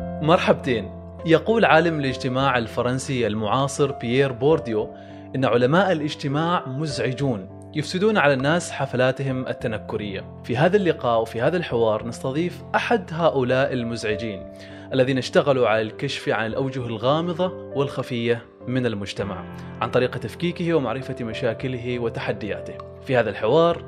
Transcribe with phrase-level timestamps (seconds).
[0.00, 0.90] مرحبتين
[1.26, 4.94] يقول عالم الاجتماع الفرنسي المعاصر بيير بورديو
[5.36, 10.40] إن علماء الاجتماع مزعجون يفسدون على الناس حفلاتهم التنكرية.
[10.44, 14.52] في هذا اللقاء وفي هذا الحوار نستضيف أحد هؤلاء المزعجين
[14.92, 19.44] الذين اشتغلوا على الكشف عن الأوجه الغامضة والخفية من المجتمع
[19.80, 22.74] عن طريقة تفكيكه ومعرفة مشاكله وتحدياته.
[23.06, 23.84] في هذا الحوار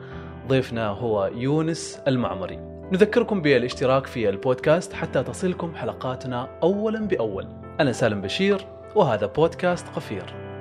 [0.49, 2.74] ضيفنا هو يونس المعمري.
[2.93, 7.47] نذكركم بالاشتراك في البودكاست حتى تصلكم حلقاتنا اولا بأول.
[7.81, 10.54] أنا سالم بشير وهذا بودكاست قفير.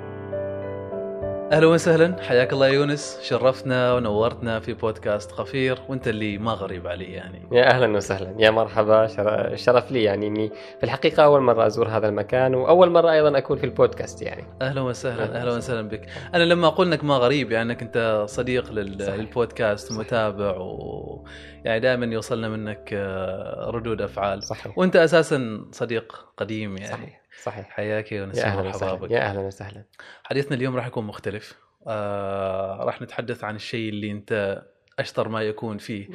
[1.52, 2.16] أهلا وسهلا.
[2.22, 3.20] حياك الله يا يونس.
[3.22, 7.48] شرفتنا ونورتنا في بودكاست قفير وأنت اللي ما غريب علي يعني.
[7.52, 8.36] يا أهلا وسهلا.
[8.40, 9.08] يا مرحبا.
[9.08, 13.38] شر- شرف لي يعني إني في الحقيقة أول مرة أزور هذا المكان وأول مرة أيضا
[13.38, 14.44] أكون في البودكاست يعني.
[14.62, 15.24] أهلا وسهلا.
[15.24, 16.06] أهلاً أهلا وسهلا بك.
[16.36, 19.16] أنا لما أقول انك ما غريب يعني أنك أنت صديق لل- صحيح.
[19.16, 19.92] للبودكاست.
[19.92, 21.26] ومتابع و
[21.66, 24.44] يعني دائما يوصلنا منك آه، ردود أفعال.
[24.44, 24.78] صحيح.
[24.78, 26.92] وأنت أساسا صديق قديم يعني.
[26.94, 27.23] صحيح.
[27.42, 27.70] صحيح.
[27.70, 29.84] حياك يا أهلا مرحبا يا أهلا وسهلا.
[30.24, 31.60] حديثنا اليوم راح يكون مختلف.
[31.88, 34.64] آه راح نتحدث عن الشيء اللي أنت
[35.00, 36.08] أشطر ما يكون فيه.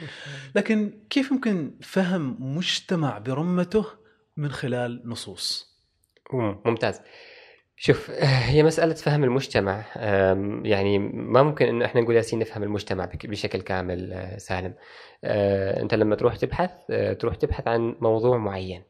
[0.55, 3.87] لكن كيف يمكن فهم مجتمع برمته
[4.37, 5.79] من خلال نصوص؟
[6.33, 7.01] مم، ممتاز.
[7.77, 9.85] شوف آه، هي مسألة فهم المجتمع.
[10.64, 14.75] يعني ما ممكن انه إحنا نقول ياسين نفهم المجتمع بشكل كامل آه، سالم.
[15.25, 16.70] آه، أنت لما تروح تبحث
[17.19, 18.83] تروح تبحث عن موضوع معين.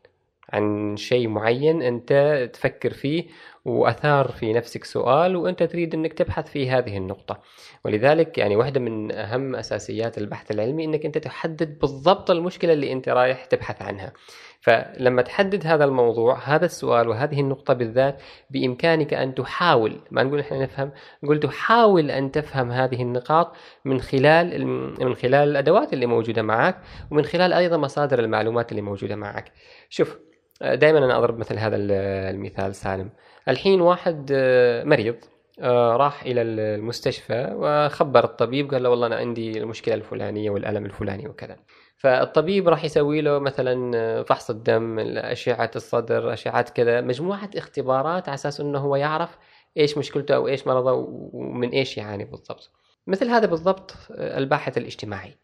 [0.52, 3.24] عن شيء معين أنت تفكر فيه
[3.64, 7.40] وأثار في نفسك سؤال وأنت تريد أنك تبحث في هذه النقطة.
[7.84, 13.08] ولذلك يعني واحدة من أهم أساسيات البحث العلمي أنك أنت تحدد بالضبط المشكلة اللي أنت
[13.08, 14.12] رايح تبحث عنها.
[14.60, 20.62] فلما تحدد هذا الموضوع هذا السؤال وهذه النقطة بالذات بإمكانك أن تحاول ما نقول إحنا
[20.62, 23.52] نفهم نقول تحاول أن تفهم هذه النقاط
[23.84, 24.66] من خلال
[25.00, 26.78] من خلال الأدوات اللي موجودة معك
[27.10, 29.52] ومن خلال أيضا مصادر المعلومات اللي موجودة معك.
[29.88, 30.18] شوف
[30.61, 33.11] دائما أنا أضرب مثل هذا المثال سالم.
[33.48, 35.17] الحين واحد آه، مريض
[35.61, 41.29] آه، راح إلى المستشفى وخبر الطبيب قال له والله أنا عندي المشكلة الفلانية والألم الفلاني
[41.29, 41.57] وكذا.
[41.97, 48.61] فالطبيب راح يسوي له مثلا فحص الدم أشعة الصدر أشعات كذا مجموعة اختبارات على أساس
[48.61, 49.39] أنه هو يعرف
[49.77, 50.92] إيش مشكلته أو إيش مرضه
[51.33, 52.70] ومن إيش يعاني بالضبط.
[53.07, 55.35] مثل هذا بالضبط الباحث الاجتماعي.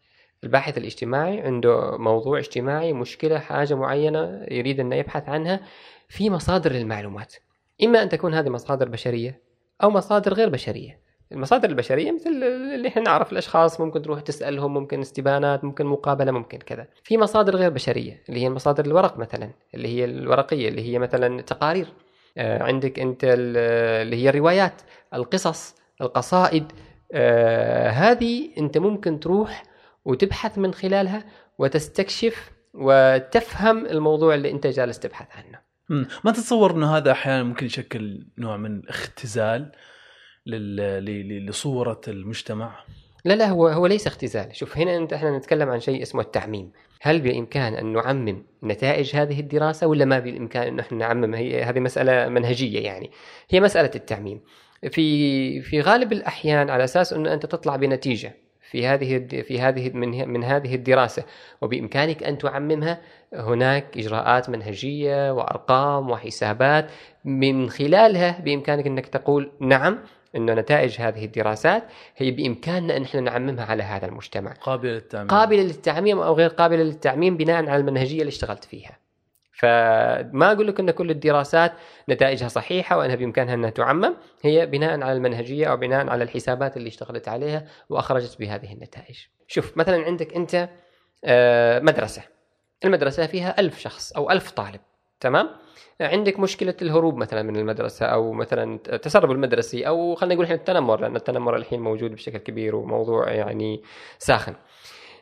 [0.44, 5.60] الباحث الاجتماعي عنده موضوع اجتماعي مشكلة حاجة معينة يريد أنه يبحث عنها
[6.08, 7.34] في مصادر للمعلومات.
[7.84, 9.40] إما أن تكون هذه مصادر بشرية
[9.82, 11.04] أو مصادر غير بشرية.
[11.32, 12.30] المصادر البشرية مثل
[12.74, 16.86] اللي إحنا نعرف الأشخاص ممكن تروح تسألهم ممكن استبانات ممكن مقابلة ممكن كذا.
[17.02, 21.40] في مصادر غير بشرية اللي هي مصادر الورق مثلا اللي هي الورقية اللي هي مثلا
[21.42, 21.86] تقارير.
[22.38, 23.16] آه، عندك ال-
[24.02, 24.82] اللي هي الروايات
[25.14, 26.72] القصص القصائد.
[27.12, 29.62] آه، هذه أنت ممكن تروح
[30.04, 31.24] وتبحث من خلالها
[31.58, 35.60] وتستكشف وتفهم الموضوع اللي انت جالس تبحث عنه.
[36.24, 39.72] ما تتصور إنه هذا أحيانا ممكن يشكل نوع من اختزال
[41.48, 42.84] لصورة المجتمع؟
[43.24, 44.56] لا لا هو هو ليس اختزال.
[44.56, 46.72] شوف هنا أنت إحنا نتكلم عن شيء اسمه التعميم.
[47.00, 51.80] هل بالامكان أن نعمم نتائج هذه الدراسة ولا ما بالامكان أن إحنا نعمم؟ هي هذه
[51.80, 53.10] مسألة منهجية يعني.
[53.50, 54.40] هي مسألة التعميم.
[54.90, 58.43] في في غالب الأحيان على أساس إنه أنت تطلع بنتيجة.
[58.74, 61.24] في هذه في هذه من من هذه الدراسة.
[61.62, 63.00] وبإمكانك أن تعممها
[63.34, 66.90] هناك إجراءات منهجية وأرقام وحسابات.
[67.24, 69.98] من خلالها بإمكانك أنك تقول نعم
[70.36, 71.82] إنه نتائج هذه الدراسات
[72.16, 74.52] هي بإمكاننا أن إحنا نعممها على هذا المجتمع.
[74.52, 75.28] قابلة للتعميم.
[75.28, 79.03] قابلة للتعميم أو غير قابلة للتعميم بناء على المنهجية اللي اشتغلت فيها.
[79.54, 81.72] فما أقول لك أن كل الدراسات
[82.08, 86.88] نتائجها صحيحة وأنها بإمكانها أنها تعمم هي بناء على المنهجية أو بناء على الحسابات اللي
[86.88, 89.18] اشتغلت عليها وأخرجت بهذه النتائج.
[89.48, 90.68] شوف مثلا عندك أنت
[91.24, 92.22] آه، مدرسة.
[92.84, 94.80] المدرسة فيها ألف شخص أو ألف طالب
[95.20, 95.50] تمام؟
[96.00, 101.00] عندك مشكلة الهروب مثلا من المدرسة أو مثلا التسرب المدرسي أو خلينا نقول إحنا التنمر
[101.00, 103.82] لأن التنمر الحين موجود بشكل كبير وموضوع يعني
[104.18, 104.54] ساخن.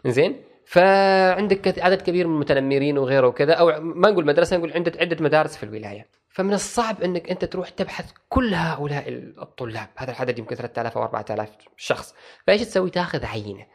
[0.06, 5.16] زين فعندك عدد كبير من المتنمرين وغيره وكذا أو ما نقول مدرسة نقول عدة عدة
[5.20, 6.06] مدارس في الولاية.
[6.28, 9.08] فمن الصعب إنك أنت تروح تبحث كل هؤلاء
[9.42, 9.88] الطلاب.
[9.96, 12.14] هذا العدد يمكن 3000 أو 4000 شخص.
[12.46, 13.66] فإيش تسوي؟ تاخذ عينة.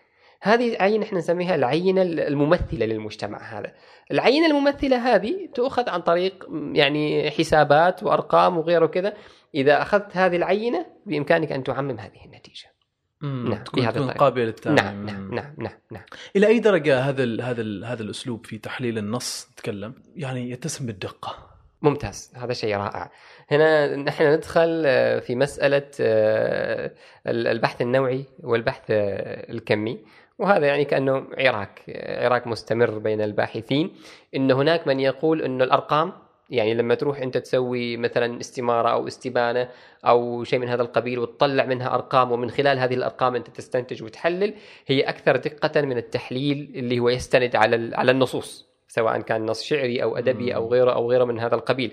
[0.42, 3.74] هذه عينة إحنا نسميها العينة الممثلة للمجتمع هذا.
[4.12, 9.14] العينة الممثلة هذه تؤخذ عن طريق يعني حسابات وأرقام وغيره كذا
[9.56, 12.66] إذا أخذت هذه العينة بإمكانك أن تعمم هذه النتيجة.
[12.68, 12.77] مم.
[13.22, 14.10] نعم، تكون, بهذا تكون.
[14.12, 16.04] قابلة للتعميم نعم نعم نعم نعم نعم.
[16.36, 19.94] إلى أي درجة هذا ال هذا ال هذا الأسلوب في تحليل النص؟ نتكلم.
[20.16, 21.48] يعني يتسم بالدقة.
[21.82, 22.32] ممتاز.
[22.36, 23.12] هذا شيء رائع.
[23.52, 26.92] هنا نحن ندخل آه، في مسألة آه،
[27.28, 30.00] البحث النوعي والبحث آه، الكمي.
[30.40, 33.92] وهذا يعني كأنه عراك عراك مستمر بين الباحثين.
[34.36, 36.14] إن هناك من يقول انه الأرقام
[36.50, 39.70] يعني لما تروح أنت تسوي مثلا استمارة أو استبانة
[40.06, 44.54] أو شيء من هذا القبيل وتطلع منها أرقام ومن خلال هذه الأرقام أنت تستنتج وتحلل
[44.88, 50.04] هي أكثر دقة من التحليل اللي هو يستند على على النصوص سواء كان نص شعري
[50.04, 51.92] أو أدبي أو غيره أو غيره من هذا القبيل.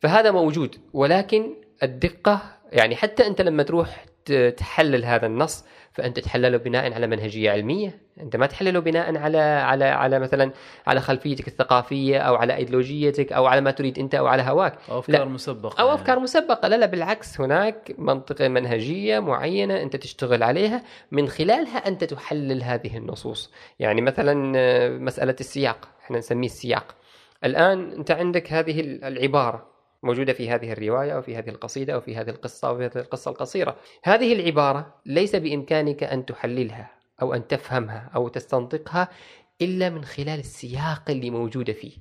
[0.00, 2.42] فهذا موجود ولكن الدقة
[2.72, 7.98] يعني حتى أنت لما تروح تحلل هذا النص فأنت تحلله بناء على منهجية علمية.
[8.20, 10.52] أنت ما تحلله بناء على على على مثلا
[10.86, 14.78] على خلفيتك الثقافية أو على ايديولوجيتك أو على ما تريد أنت أو على هواك.
[14.90, 15.24] أو أفكار لا.
[15.24, 16.20] مسبقة أو أفكار يعني.
[16.20, 16.68] مسبقة.
[16.68, 17.40] لا لا بالعكس.
[17.40, 20.82] هناك منطقة منهجية معينة أنت تشتغل عليها.
[21.12, 23.52] من خلالها أنت تحلل هذه النصوص.
[23.78, 25.88] يعني مثلا آه، مسألة السياق.
[26.04, 26.94] إحنا نسميه السياق.
[27.44, 29.75] الآن أنت عندك هذه العبارة.
[30.02, 32.96] موجودة في هذه الرواية أو في هذه القصيدة أو في هذه القصة أو في هذه
[32.96, 33.76] القصة القصيرة.
[34.04, 36.90] هذه العبارة ليس بإمكانك أن تحللها
[37.22, 39.08] أو أن تفهمها أو تستنطقها
[39.62, 41.92] إلا من خلال السياق اللي موجودة فيه.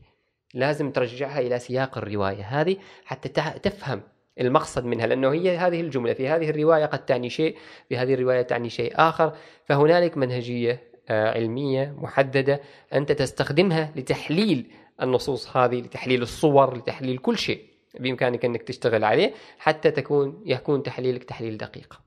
[0.54, 4.02] لازم ترجعها إلى سياق الرواية هذه حتى تفهم
[4.40, 7.58] المقصد منها لأنه هي هذه الجملة في هذه الرواية قد تعني شيء
[7.90, 9.34] في هذه الرواية تعني شيء آخر.
[9.66, 12.62] فهنالك منهجية آه، علمية محددة
[12.94, 14.72] أنت تستخدمها لتحليل
[15.02, 17.75] النصوص هذه لتحليل الصور لتحليل كل شيء.
[18.00, 22.02] بإمكانك أنك تشتغل عليه حتى تكون يكون تحليلك تحليل دقيق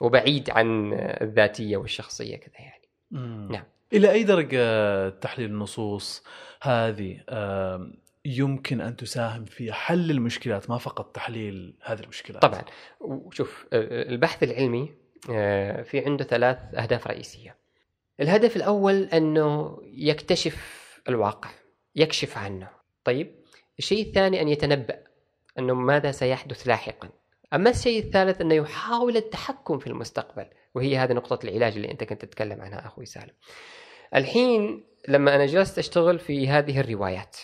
[0.00, 2.88] وبعيد عن الذاتية والشخصية كذا يعني.
[3.10, 3.48] مم.
[3.50, 3.64] نعم.
[3.92, 6.24] إلى أي درجة تحليل النصوص
[6.62, 7.20] هذه
[8.24, 12.62] يمكن أن تساهم في حل المشكلات ما فقط تحليل هذه المشكلات؟ طبعا.
[13.32, 14.94] شوف البحث العلمي
[15.30, 17.56] آه، في عنده ثلاث أهداف رئيسية.
[18.20, 21.50] الهدف الأول أنه يكتشف الواقع
[21.96, 22.68] يكشف عنه.
[23.04, 23.34] طيب
[23.78, 24.98] الشيء الثاني أن يتنبأ.
[25.58, 27.08] أنه ماذا سيحدث لاحقا؟
[27.54, 32.24] أما الشيء الثالث أنه يحاول التحكم في المستقبل وهي هذه نقطة العلاج اللي أنت كنت
[32.24, 33.34] تتكلم عنها أخوي سالم.
[34.14, 37.36] الحين لما أنا جلست أشتغل في هذه الروايات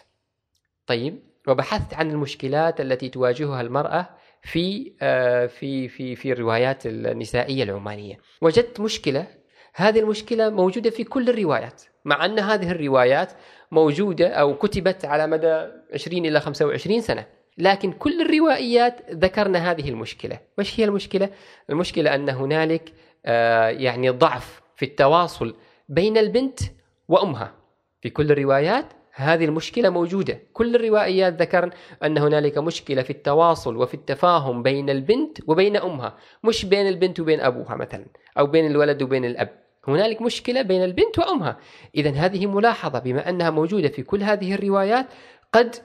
[0.86, 4.08] طيب وبحثت عن المشكلات التي تواجهها المرأة
[4.42, 8.18] في آه، في في في الروايات النسائية العمانية.
[8.42, 9.26] وجدت مشكلة
[9.74, 13.32] هذه المشكلة موجودة في كل الروايات مع أن هذه الروايات
[13.70, 17.26] موجودة أو كتبت على مدى 20 إلى 25 سنة.
[17.58, 20.38] لكن كل الروائيات ذكرنا هذه المشكلة.
[20.58, 21.30] وش هي المشكلة؟
[21.70, 22.92] المشكلة أن هنالك
[23.26, 25.54] آه، يعني ضعف في التواصل
[25.88, 26.60] بين البنت
[27.08, 27.52] وأمها.
[28.00, 30.40] في كل الروايات هذه المشكلة موجودة.
[30.52, 31.70] كل الروائيات ذكرن
[32.02, 36.16] أن هنالك مشكلة في التواصل وفي التفاهم بين البنت وبين أمها.
[36.44, 38.06] مش بين البنت وبين أبوها مثلا
[38.38, 39.48] أو بين الولد وبين الأب.
[39.88, 41.56] هنالك مشكلة بين البنت وأمها.
[41.94, 45.06] إذا هذه ملاحظة بما أنها موجودة في كل هذه الروايات
[45.52, 45.76] قد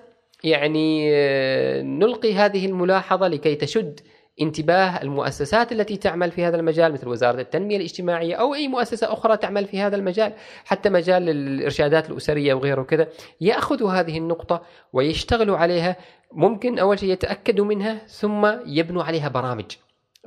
[0.43, 3.99] يعني آه، نلقي هذه الملاحظة لكي تشد
[4.41, 9.37] انتباه المؤسسات التي تعمل في هذا المجال مثل وزارة التنمية الاجتماعية أو أي مؤسسة أخرى
[9.37, 10.33] تعمل في هذا المجال
[10.65, 13.07] حتى مجال الإرشادات الأسرية وغيره كذا
[13.41, 14.63] يأخذوا هذه النقطة
[14.93, 15.95] ويشتغلوا عليها
[16.31, 19.65] ممكن أول شيء يتأكدوا منها ثم يبنوا عليها برامج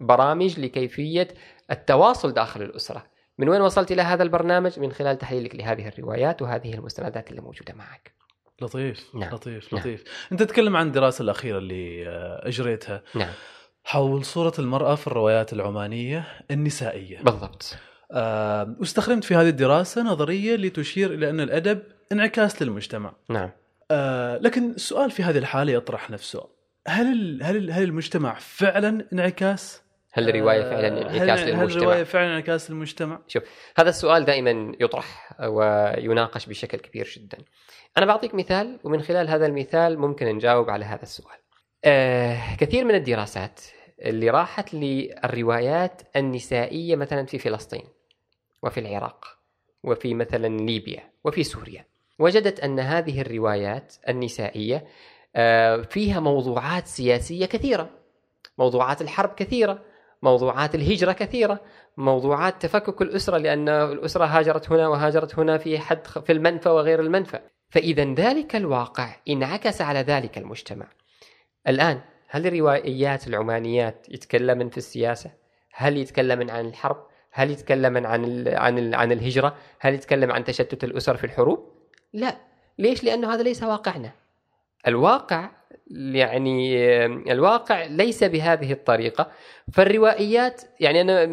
[0.00, 1.28] برامج لكيفية
[1.70, 3.06] التواصل داخل الأسرة.
[3.38, 7.74] من وين وصلت إلى هذا البرنامج؟ من خلال تحليلك لهذه الروايات وهذه المستندات اللي موجودة
[7.74, 8.15] معك.
[8.62, 9.34] لطيف نعم.
[9.34, 9.80] لطيف نعم.
[9.80, 13.32] لطيف أنت تتكلم عن الدراسة الأخيرة اللي آه، أجريتها نعم
[13.84, 17.76] حول صورة المرأة في الروايات العمانية النسائية بالضبط
[18.12, 21.82] آه واستخدمت في هذه الدراسة نظرية لتشير إلى أن الأدب
[22.12, 23.50] انعكاس للمجتمع نعم
[23.90, 26.48] آه لكن السؤال في هذه الحالة يطرح نفسه
[26.86, 32.26] هل هل هل المجتمع فعلا انعكاس هل الرواية فعلا انعكاس هل للمجتمع؟ هل الرواية فعلا
[32.26, 33.42] انعكاس للمجتمع؟ شوف
[33.76, 37.38] هذا السؤال دائما يطرح ويناقش بشكل كبير جدا.
[37.96, 41.38] أنا بعطيك مثال ومن خلال هذا المثال ممكن نجاوب على هذا السؤال.
[41.84, 43.60] آه كثير من الدراسات
[44.02, 47.84] اللي راحت للروايات النسائية مثلا في فلسطين
[48.62, 49.38] وفي العراق
[49.84, 51.84] وفي مثلا ليبيا وفي سوريا
[52.18, 54.86] وجدت أن هذه الروايات النسائية
[55.36, 57.90] آه فيها موضوعات سياسية كثيرة
[58.58, 59.82] موضوعات الحرب كثيرة
[60.22, 61.60] موضوعات الهجرة كثيرة
[61.96, 67.40] موضوعات تفكك الأسرة لأن الأسرة هاجرت هنا وهاجرت هنا في حد في المنفى وغير المنفى
[67.68, 70.86] فإذا ذلك الواقع انعكس على ذلك المجتمع
[71.68, 75.30] الآن هل الروائيات العمانيات يتكلمن في السياسة؟
[75.72, 80.44] هل يتكلمن عن الحرب؟ هل يتكلمن عن ال عن ال عن الهجرة؟ هل يتكلم عن
[80.44, 81.72] تشتت الأسر في الحروب؟
[82.12, 82.36] لا
[82.78, 84.12] ليش؟ لأنه هذا ليس واقعنا
[84.86, 85.50] الواقع
[85.90, 86.86] يعني
[87.32, 89.30] الواقع ليس بهذه الطريقة.
[89.72, 91.26] فالروائيات يعني أنا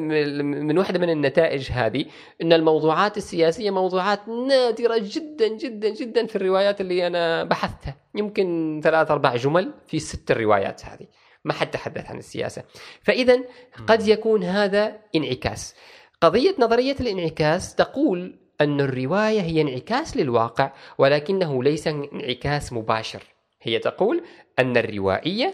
[0.44, 2.06] من واحدة من النتائج هذه
[2.42, 7.96] إن الموضوعات السياسية موضوعات نادرة جدا جدا جدا في الروايات اللي أنا بحثتها.
[8.16, 11.08] يمكن ثلاث أربع جمل في ست الروايات هذه.
[11.46, 12.64] ما حد تحدث عن السياسة.
[13.02, 13.40] فاذا
[13.88, 15.76] قد يكون هذا انعكاس.
[16.22, 23.24] قضية نظرية الانعكاس تقول أن الرواية هي انعكاس للواقع ولكنه ليس انعكاس مباشر.
[23.62, 24.24] هي تقول
[24.60, 25.54] أن الروائية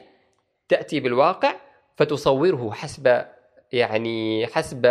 [0.70, 1.56] تأتي بالواقع
[1.98, 3.26] فتصوره حسب
[3.72, 4.86] يعني حسب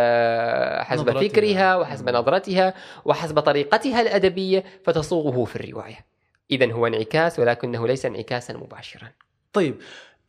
[0.83, 1.29] حسب نظرتها.
[1.29, 2.09] فكرها وحسب.
[2.09, 2.75] نظرتها
[3.05, 6.07] وحسب طريقتها الأدبية فتصوغه في الرواية
[6.51, 9.09] إذا هو انعكاس ولكنه ليس انعكاسا مباشرا
[9.53, 9.75] طيب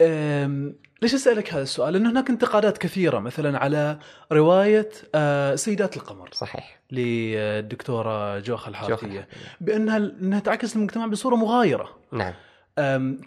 [0.02, 4.00] أم، ليش أسألك هذا السؤال؟ لأن هناك انتقادات كثيرة مثلا على
[4.32, 9.28] رواية آه، سيدات القمر صحيح للدكتوره جوخ شوف الحارثيه
[9.62, 11.98] بأنها أنها تعكس المجتمع بصورة مغايرة.
[12.12, 12.34] نعم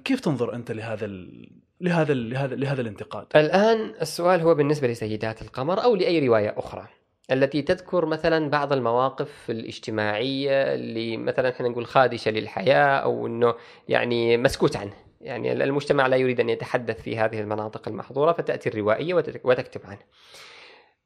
[0.05, 1.49] كيف تنظر أنت لهذا ال...
[1.81, 2.31] لهذا ال...
[2.31, 6.87] لهذا لهذا الانتقاد؟ الآن السؤال هو بالنسبة لسيدات القمر أو لأي رواية أخرى
[7.31, 13.55] التي تذكر مثلا بعض المواقف الاجتماعية اللي مثلا إحنا نقول خادشة للحياة أو أنه
[13.89, 19.15] يعني مسكوت عنه يعني المجتمع لا يريد أن يتحدث في هذه المناطق المحظورة فتأتي الروائية
[19.15, 19.99] وتت- وتكتب عنه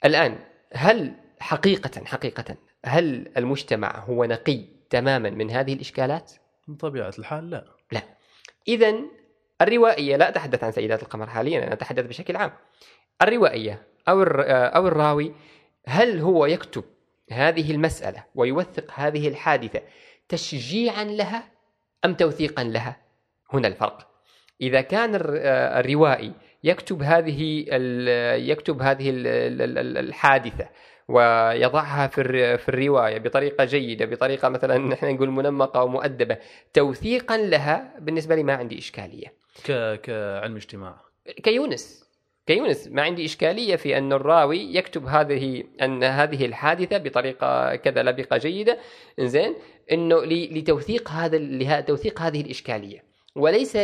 [0.05, 0.39] الآن
[0.73, 6.33] هل حقيقة حقيقة هل المجتمع هو نقي تماما من هذه الإشكالات؟
[6.69, 7.76] من طبيعة الحال لا.
[8.69, 8.95] إذا
[9.63, 12.53] الروائية لا أتحدث عن سيدات القمر حاليا أنا أتحدث بشكل عام
[13.23, 15.35] الروائية أو أو الراوي
[15.87, 16.85] هل هو يكتب
[17.33, 19.81] هذه المسألة ويوثق هذه الحادثة
[20.29, 21.45] تشجيعا لها
[22.05, 22.97] أم توثيقا لها؟
[23.53, 24.11] هنا الفرق.
[24.61, 25.41] إذا كان الر-
[25.81, 26.33] الروائي
[26.65, 27.65] يكتب هذه
[28.51, 30.69] يكتب هذه ال- ال- ال- الحادثة
[31.09, 32.23] ويضعها في
[32.59, 36.37] في الرواية بطريقة جيدة بطريقة مثلا نحن نقول منمقة ومؤدبة
[36.75, 39.33] توثيقا لها بالنسبة لي ما عندي إشكالية.
[39.65, 40.01] ك...
[40.01, 41.01] كعلم اجتماع.
[41.43, 42.07] كيونس.
[42.47, 48.37] كيونس ما عندي إشكالية في أن الراوي يكتب هذه أن هذه الحادثة بطريقة كذا لبقة
[48.37, 48.79] جيدة.
[49.19, 49.55] إنزين
[49.93, 53.05] إنه ل- لتوثيق هذا لها توثيق هذه الإشكالية.
[53.37, 53.77] وليس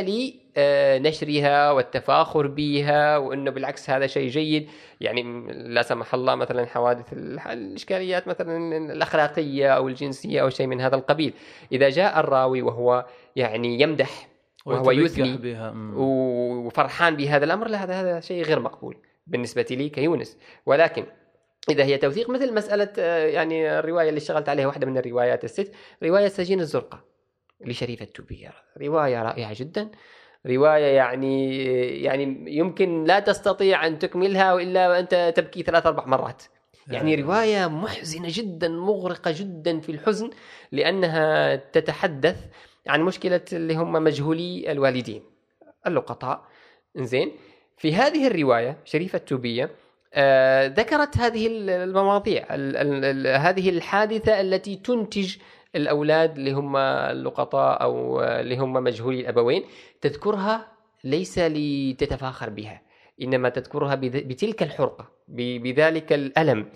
[0.57, 4.69] لنشرها والتفاخر بها وإنه بالعكس هذا شيء جيد.
[5.01, 10.97] يعني لا سمح الله مثلا حوادث الإشكاليات مثلا الأخلاقية أو الجنسية أو شيء من هذا
[10.97, 11.35] القبيل.
[11.73, 13.07] إذا جاء الراوي وهو
[13.37, 14.29] يعني يمدح
[14.67, 15.75] وهو يثني بها.
[15.97, 20.39] وفرحان بهذا الأمر لا هذا هذا شيء غير مقبول بالنسبة لي كيونس.
[20.67, 21.05] ولكن
[21.71, 25.73] إذا هي توثيق مثل مسألة آه، يعني الرواية اللي اشتغلت عليها واحدة من الروايات الست
[26.03, 27.01] رواية سجين الزرقاء
[27.61, 29.91] لشريف التوبير رواية رائعة جدا.
[30.47, 31.65] رواية يعني
[32.03, 36.43] يعني يمكن لا تستطيع أن تكملها إلا وأنت تبكي ثلاث أربع مرات
[36.89, 37.23] يعني آه.
[37.23, 40.31] رواية محزنة جدا مغرقة جدا في الحزن
[40.73, 42.37] لأنها تتحدث
[42.89, 45.23] عن مشكلة اللي هم مجهولي الوالدين
[45.87, 46.45] اللقطاء
[46.97, 47.33] زين
[47.77, 49.71] في هذه الرواية شريفة التوبية
[50.15, 55.37] آه ذكرت هذه المواضيع ال ال ال هذه الحادثة التي تنتج
[55.75, 59.65] الأولاد اللي هم اللقطاء أو اللي هم مجهولي الأبوين
[60.01, 60.73] تذكرها
[61.05, 62.83] ليس لتتفاخر بها
[63.23, 66.67] إنما تذكرها بتلك الحرقة ب- بذلك الألم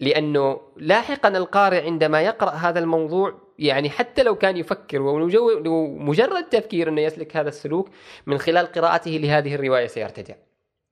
[0.00, 7.00] لأنه لاحقا القارئ عندما يقرأ هذا الموضوع يعني حتى لو كان يفكر ومجرد تفكير إنه
[7.00, 7.88] يسلك هذا السلوك
[8.26, 10.34] من خلال قراءته لهذه الرواية سيرتدع.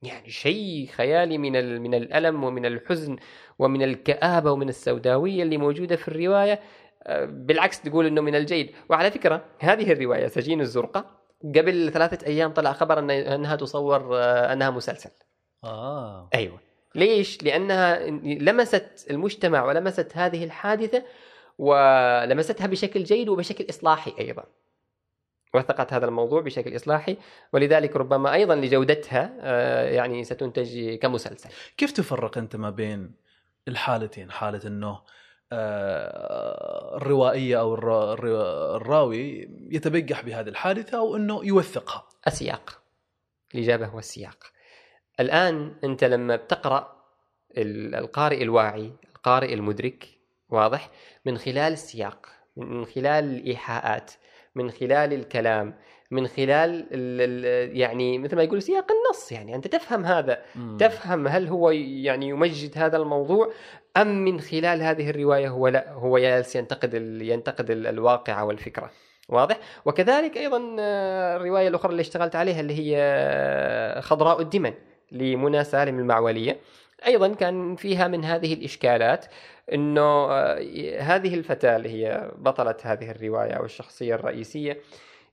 [0.03, 3.17] يعني شيء خيالي من من الألم ومن الحزن
[3.59, 6.61] ومن الكآبة ومن السوداوية اللي موجودة في الرواية
[7.25, 12.73] بالعكس تقول إنه من الجيد، وعلى فكرة هذه الرواية سجين الزرقاء قبل ثلاثة أيام طلع
[12.73, 15.11] خبر أن أنها تصور آه، أنها مسلسل.
[15.65, 16.61] آه أيوه
[16.95, 21.03] ليش؟ لأنها لمست المجتمع ولمست هذه الحادثة
[21.59, 24.45] ولمستها بشكل جيد وبشكل إصلاحي أيضا.
[25.55, 27.17] وثقت هذا الموضوع بشكل إصلاحي
[27.53, 31.51] ولذلك ربما أيضا لجودتها آه، يعني ستنتج كمسلسل.
[31.77, 33.15] كيف تفرق أنت ما بين
[33.69, 35.05] الحالتين حالة إنه آه،
[36.97, 42.09] الروائية أو الرا- الرا- الراوي يتبجح بهذه الحادثة أو إنه يوثقها.
[42.27, 42.83] السياق
[43.55, 44.39] الإجابة هو السياق.
[45.21, 46.97] الآن أنت لما بتقرأ
[47.59, 50.09] ال- القارئ الواعي القارئ المدرك
[50.49, 50.91] واضح؟
[51.25, 52.27] من خلال السياق
[52.57, 54.13] من خلال الإيحاءات
[54.55, 55.79] من خلال الكلام
[56.11, 59.55] من خلال ال ال يعني مثل ما يقول سياق النص يعني.
[59.55, 60.77] أنت تفهم هذا مم.
[60.81, 63.53] تفهم هل هو يعني يمجد هذا الموضوع
[63.97, 68.91] أم من خلال هذه الرواية هو لا هو جالس ينتقد ينتقد ال- الواقع والفكرة.
[69.29, 74.73] واضح؟ وكذلك أيضا آه، الرواية الأخرى اللي اشتغلت عليها اللي هي آه، خضراء الدمن
[75.13, 76.57] لمنى سالم المعولية.
[77.07, 79.27] أيضا كان فيها من هذه الإشكالات
[79.73, 84.77] إنه آه، هذه الفتاة اللي هي بطلة هذه الرواية أو الشخصية الرئيسية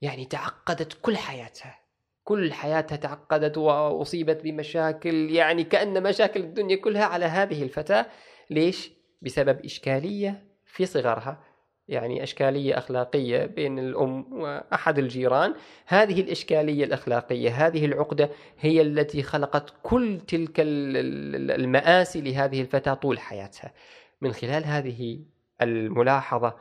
[0.03, 1.79] يعني تعقدت كل حياتها.
[2.23, 8.05] كل حياتها تعقدت وأصيبت بمشاكل يعني كأن مشاكل الدنيا كلها على هذه الفتاة.
[8.49, 8.91] ليش؟
[9.21, 11.43] بسبب إشكالية في صغرها
[11.87, 15.53] يعني إشكالية أخلاقية بين الأم وأحد الجيران.
[15.85, 18.29] هذه الإشكالية الأخلاقية هذه العقدة
[18.59, 23.73] هي التي خلقت كل تلك ال- ال- المآسي لهذه الفتاة طول حياتها.
[24.21, 25.19] من خلال هذه
[25.61, 26.53] الملاحظة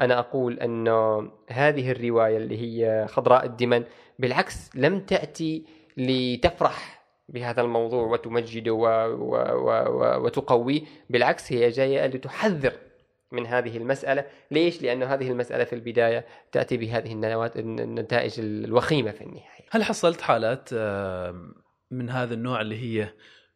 [0.00, 0.88] أنا أقول أن
[1.48, 3.84] هذه الرواية اللي هي خضراء الدمن
[4.18, 5.64] بالعكس لم تأتي
[5.96, 8.86] لتفرح بهذا الموضوع وتمجده و...
[9.08, 9.36] و...
[9.36, 10.24] و...
[10.24, 12.72] وتقويه بالعكس هي جاية لتحذر
[13.32, 17.12] من هذه المسألة ليش؟ لأن هذه المسألة في البداية تأتي بهذه
[17.56, 20.74] النتائج الوخيمة في النهاية هل حصلت حالات
[21.90, 23.08] من هذا النوع اللي هي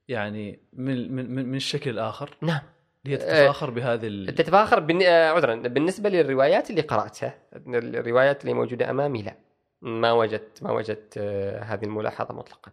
[0.08, 2.62] يعني من من من الشكل الآخر؟ نعم
[3.06, 4.34] هي تتفاخر بهذه ال...
[4.34, 5.02] تتفاخر بالن...
[5.02, 9.36] عذرا بالنسبة للروايات اللي قرأتها الروايات اللي موجودة أمامي لا.
[9.82, 12.72] ما وجدت ما وجدت آه، هذه الملاحظة مطلقا.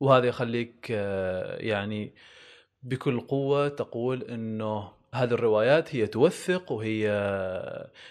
[0.00, 2.14] وهذا يخليك آه، يعني
[2.82, 7.02] بكل قوة تقول إنه هذه الروايات هي توثق وهي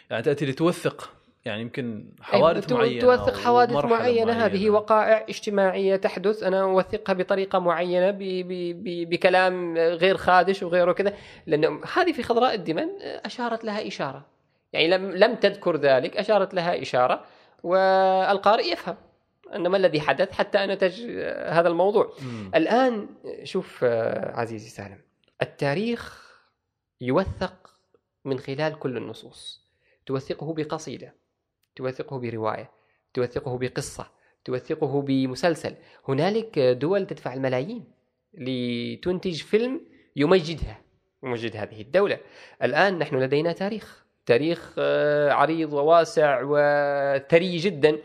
[0.10, 1.10] يعني تأتي لتوثق
[1.46, 4.32] يعني يمكن حوادث معينة توثق حوادث معينة, معينة.
[4.32, 6.44] هذه وقائع اجتماعية تحدث.
[6.44, 11.14] أنا أوثقها بطريقة معينة ب ب ب بكلام غير خادش وغيره كذا
[11.48, 14.26] لأنه هذه في خضراء الدمن أشارت لها إشارة.
[14.74, 17.26] يعني لم لم تذكر ذلك أشارت لها إشارة
[17.64, 18.96] والقارئ يفهم
[19.56, 21.02] ان ما الذي حدث حتى انتج
[21.48, 22.14] هذا الموضوع.
[22.22, 22.56] م.
[22.56, 23.08] الآن
[23.44, 23.84] شوف
[24.34, 24.98] عزيزي سالم
[25.42, 26.26] التاريخ
[27.02, 27.70] يوثق
[28.26, 29.66] من خلال كل النصوص.
[30.06, 31.25] توثقه بقصيدة.
[31.76, 32.72] توثقه برواية
[33.14, 34.08] توثقه بقصة
[34.46, 35.76] توثقه بمسلسل.
[36.08, 37.84] هنالك دول تدفع الملايين
[38.34, 39.82] لتنتج فيلم
[40.16, 40.82] يمجدها
[41.24, 42.20] يمجد هذه الدولة.
[42.64, 47.98] الآن نحن لدينا تاريخ تاريخ آه، عريض وواسع وثري جدا.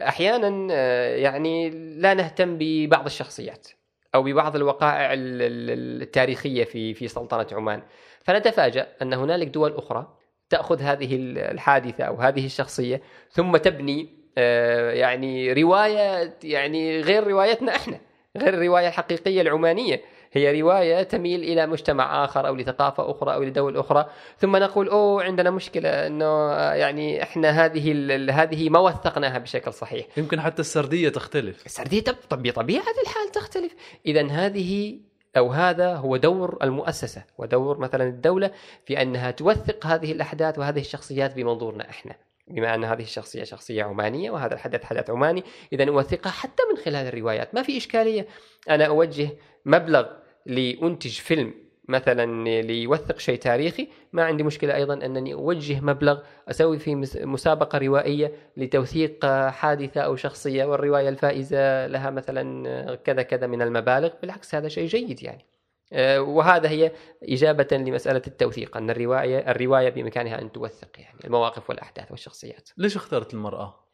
[0.00, 3.68] أحيانا آه، يعني لا نهتم ببعض الشخصيات
[4.14, 7.82] أو ببعض الوقائع التاريخية في في سلطنة عمان.
[8.22, 10.16] فنتفاجأ أن هنالك دول أخرى
[10.50, 14.08] تأخذ هذه الحادثة أو هذه الشخصية ثم تبني
[14.38, 18.00] آه، يعني رواية يعني غير روايتنا إحنا
[18.36, 20.00] غير الرواية الحقيقية العمانية.
[20.32, 24.06] هي رواية تميل إلى مجتمع آخر أو لثقافة أخرى أو لدول أخرى.
[24.38, 27.92] ثم نقول أوه عندنا مشكلة أنه آه، يعني إحنا هذه
[28.30, 30.06] هذه ما وثقناها بشكل صحيح.
[30.16, 31.66] يمكن حتى السردية تختلف.
[31.66, 33.74] السردية بطبيعة الحال تختلف.
[34.06, 34.98] إذا هذه
[35.36, 38.50] أو هذا هو دور المؤسسة ودور مثلا الدولة
[38.86, 42.16] في أنها توثق هذه الأحداث وهذه الشخصيات بمنظورنا إحنا.
[42.48, 47.06] بما أن هذه الشخصية شخصية عمانية وهذا الحدث حدث عماني إذا أوثقها حتى من خلال
[47.06, 47.54] الروايات.
[47.54, 48.26] ما في إشكالية.
[48.70, 49.28] أنا أوجه
[49.64, 50.06] مبلغ
[50.46, 56.18] لأنتج فيلم مثلا ليوثق شيء تاريخي ما عندي مشكلة أيضا أنني أوجه مبلغ
[56.48, 56.94] أسوي فيه
[57.24, 64.54] مسابقة روائية لتوثيق حادثة أو شخصية والرواية الفائزة لها مثلا كذا كذا من المبالغ بالعكس
[64.54, 65.44] هذا شيء جيد يعني.
[65.92, 66.92] آه، وهذا هي
[67.22, 72.70] إجابة لمسألة التوثيق أن الرواية الرواية بإمكانها أن توثق يعني المواقف والأحداث والشخصيات.
[72.76, 73.84] ليش اخترت المرأة؟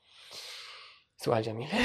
[1.16, 1.68] سؤال جميل.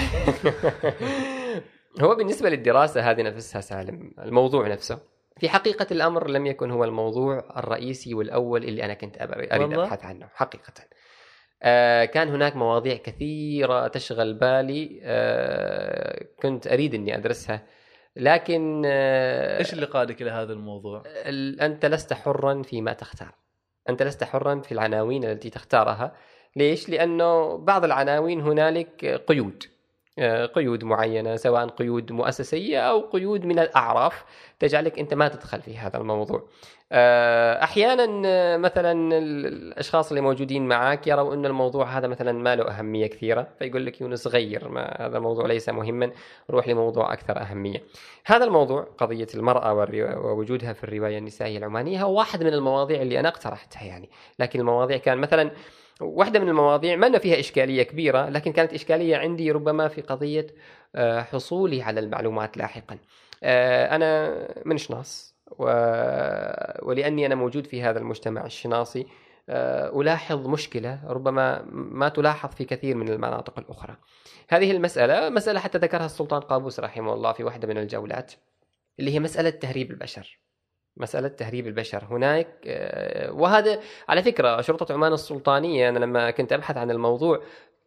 [2.02, 5.15] هو بالنسبة للدراسة هذه نفسها سالم الموضوع نفسه.
[5.40, 10.30] في حقيقة الأمر لم يكن هو الموضوع الرئيسي والأول اللي أنا كنت أريد أبحث عنه
[10.34, 10.74] حقيقة.
[11.64, 17.62] آه كان هناك مواضيع كثيرة تشغل بالي آه كنت أريد أني أدرسها
[18.16, 21.04] لكن آه إيش اللي قادك إلى هذا الموضوع؟
[21.62, 23.36] أنت لست حرا فيما تختار.
[23.90, 26.16] أنت لست حرا في العناوين التي تختارها.
[26.56, 29.64] ليش؟ لأنه بعض العناوين هنالك قيود.
[30.56, 34.26] قيود معينة سواء قيود مؤسسية أو قيود من الأعراف
[34.60, 36.44] تجعلك أنت ما تدخل في هذا الموضوع.
[36.92, 42.64] آه، أحيانا آه، مثلا الأشخاص اللي موجودين معك يروا أن الموضوع هذا مثلا ما له
[42.64, 46.12] أهمية كثيرة فيقول لك يونس غير ما هذا الموضوع ليس مهما
[46.50, 47.84] روح لموضوع أكثر أهمية.
[48.26, 49.74] هذا الموضوع قضية المرأة
[50.18, 54.98] ووجودها في الرواية النسائية العمانية هو واحد من المواضيع اللي أنا اقترحتها يعني، لكن المواضيع
[54.98, 55.52] كان مثلا
[56.02, 60.48] واحدة من المواضيع ما أن فيها إشكالية كبيرة لكن كانت إشكالية عندي ربما في قضية
[60.96, 62.98] آه، حصولي على المعلومات لاحقا
[63.44, 65.36] آه، أنا من شناص.
[66.82, 69.08] ولأني أنا موجود في هذا المجتمع الشناصي
[69.50, 73.96] آه، ألاحظ مشكلة ربما ما تلاحظ في كثير من المناطق الأخرى
[74.50, 78.34] هذه المسألة مسألة حتى ذكرها السلطان قابوس رحمه الله في واحدة من الجولات
[79.00, 80.40] اللي هي مسألة تهريب البشر
[80.98, 83.80] مسألة تهريب البشر هناك آه، وهذا
[84.10, 87.42] على فكرة شرطة عمان السلطانية أنا لما كنت أبحث عن الموضوع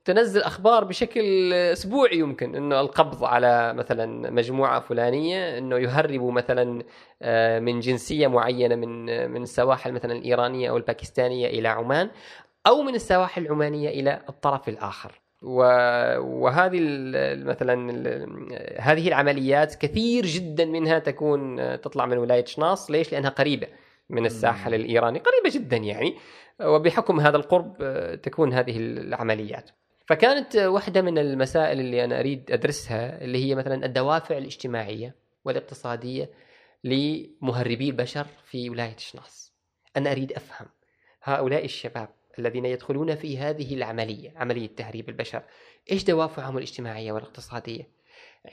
[0.04, 6.82] تنزل أخبار بشكل أسبوعي يمكن أنه القبض على مثلا مجموعة فلانية أنه يهربوا مثلا
[7.22, 12.10] آه، من جنسية معينة من من السواحل مثلا الإيرانية أو الباكستانية إلى عمان
[12.66, 15.20] أو من السواحل العمانية إلى الطرف الآخر.
[15.42, 16.80] وهذه
[17.44, 17.90] مثلا
[18.78, 22.90] هذه العمليات كثير جدا منها تكون تطلع من ولاية شناص.
[22.90, 23.66] ليش؟ لأنها قريبة
[24.10, 25.18] من الساحل الإيراني.
[25.18, 26.16] قريبة جدا يعني.
[26.60, 27.76] وبحكم هذا القرب
[28.22, 29.70] تكون هذه العمليات.
[30.06, 36.30] فكانت واحدة من المسائل اللي أنا أريد أدرسها اللي هي مثلا الدوافع الاجتماعية والاقتصادية
[36.84, 39.54] لمهربي البشر في ولاية شناص.
[39.96, 40.66] أنا أريد أفهم
[41.22, 45.42] هؤلاء الشباب الذين يدخلون في هذه العملية عملية تهريب البشر.
[45.92, 47.98] إيش دوافعهم الاجتماعية والاقتصادية؟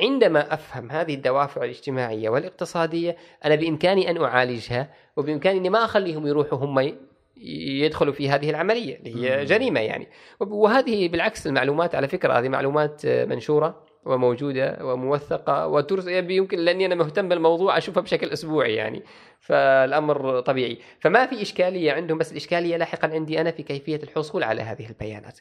[0.01, 6.57] عندما أفهم هذه الدوافع الاجتماعية والاقتصادية أنا بإمكاني أن أعالجها وبإمكاني أني ما أخليهم يروحوا
[6.57, 6.95] هم
[7.37, 10.07] يدخلوا في هذه العملية اللي هي جريمة يعني.
[10.39, 17.29] وهذه بالعكس المعلومات على فكرة هذه معلومات منشورة وموجودة وموثقة وترس يمكن لأني أنا مهتم
[17.29, 19.03] بالموضوع أشوفها بشكل أسبوعي يعني
[19.39, 20.77] فالأمر طبيعي.
[20.99, 25.39] فما في إشكالية عندهم بس الإشكالية لاحقا عندي أنا في كيفية الحصول على هذه البيانات.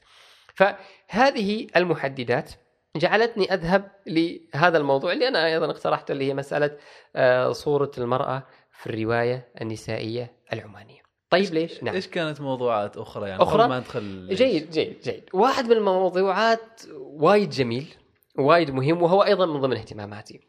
[0.54, 2.50] فهذه المحددات
[2.96, 6.76] جعلتني أذهب لهذا الموضوع اللي أنا أيضا اقترحته اللي هي مسألة
[7.16, 11.04] آه، صورة المرأة في الرواية النسائية العمانية.
[11.30, 11.94] طيب ليش؟ نعم.
[11.94, 15.24] إيش كانت موضوعات أخرى يعني؟ أخرى؟ ما ندخل جيد جيد جيد.
[15.32, 17.94] واحد من الموضوعات وايد جميل.
[18.38, 20.40] وايد مهم وهو أيضا من ضمن اهتماماتي.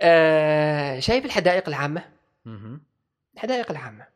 [0.00, 2.04] آه شايف الحدائق العامة؟
[3.34, 4.06] الحدائق العامة.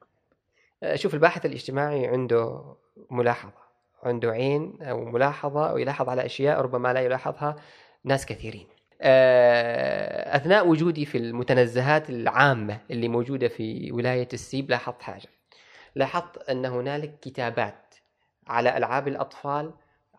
[0.82, 2.74] آه شوف الباحث الاجتماعي عنده
[3.10, 3.62] ملاحظة
[4.02, 7.56] عنده عين أو ملاحظة أو يلاحظ على أشياء ربما لا يلاحظها
[8.04, 8.66] ناس كثيرين
[9.00, 15.28] آه، أثناء وجودي في المتنزهات العامة اللي موجودة في ولاية السيب لاحظت حاجة
[15.94, 17.94] لاحظت أن هنالك كتابات
[18.46, 19.74] على ألعاب الأطفال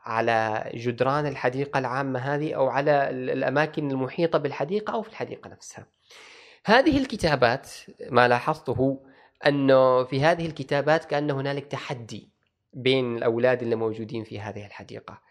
[0.06, 5.86] على جدران الحديقة العامة هذه أو على الأماكن المحيطة بالحديقة أو في الحديقة نفسها.
[6.66, 7.70] هذه الكتابات
[8.10, 9.00] ما لاحظته
[9.46, 12.30] أنه في هذه الكتابات كأن هنالك تحدي
[12.74, 15.22] بين الأولاد اللي موجودين في هذه الحديقة.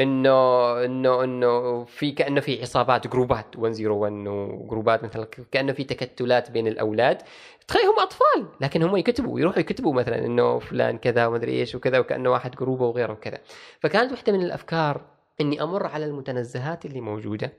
[0.00, 6.66] إنه إنه إنه في كأنه في عصابات جروبات 101 وجروبات مثلا كأنه في تكتلات بين
[6.66, 7.22] الأولاد.
[7.68, 11.74] تخيل هم أطفال لكن هم يكتبوا يروحوا يكتبوا مثلا إنه فلان كذا وما ادري إيش
[11.74, 13.38] وكذا وكأنه واحد جروبه وغيره وكذا.
[13.80, 15.00] فكانت واحدة من الأفكار
[15.40, 17.52] إني أمر على المتنزهات اللي موجودة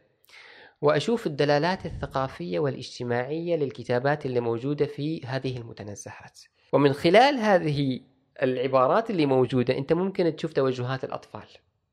[0.81, 6.39] وأشوف الدلالات الثقافية والاجتماعية للكتابات اللي موجودة في هذه المتنزهات.
[6.73, 7.99] ومن خلال هذه
[8.43, 11.47] العبارات اللي موجودة أنت ممكن تشوف توجهات الأطفال.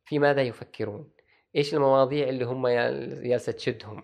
[0.05, 1.09] في ماذا يفكرون؟
[1.57, 4.03] إيش المواضيع اللي هم جالسه تشدهم؟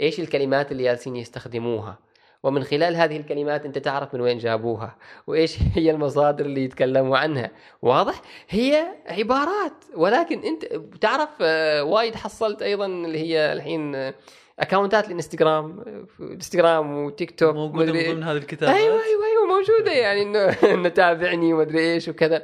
[0.00, 1.98] إيش الكلمات اللي جالسين يستخدموها؟
[2.42, 7.50] ومن خلال هذه الكلمات أنت تعرف من وين جابوها؟ وإيش هي المصادر اللي يتكلموا عنها؟
[7.82, 9.72] واضح؟ هي عبارات.
[9.94, 10.64] ولكن أنت
[11.00, 14.14] تعرف آه، وايد حصلت أيضا اللي هي الحين آه،
[14.58, 15.84] اكونتات الانستغرام
[16.20, 20.22] إنستغرام وتيك توك موجوده من ضمن هذه الكتابات؟ أيوه أيوه أيوه موجودة يعني
[20.74, 22.42] إنه تابعني ومدري إيش وكذا.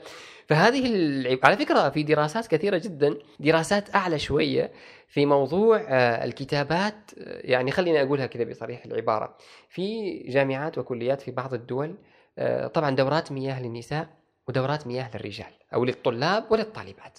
[0.48, 1.38] فهذه العب...
[1.42, 4.72] على فكرة في دراسات كثيرة جدا دراسات أعلى شوية
[5.08, 9.36] في موضوع آه، الكتابات آه، يعني خليني أقولها كذا بصريح العبارة.
[9.68, 11.94] في جامعات وكليات في بعض الدول
[12.38, 14.08] آه، طبعا دورات مياه للنساء
[14.48, 17.18] ودورات مياه للرجال أو للطلاب وللطالبات.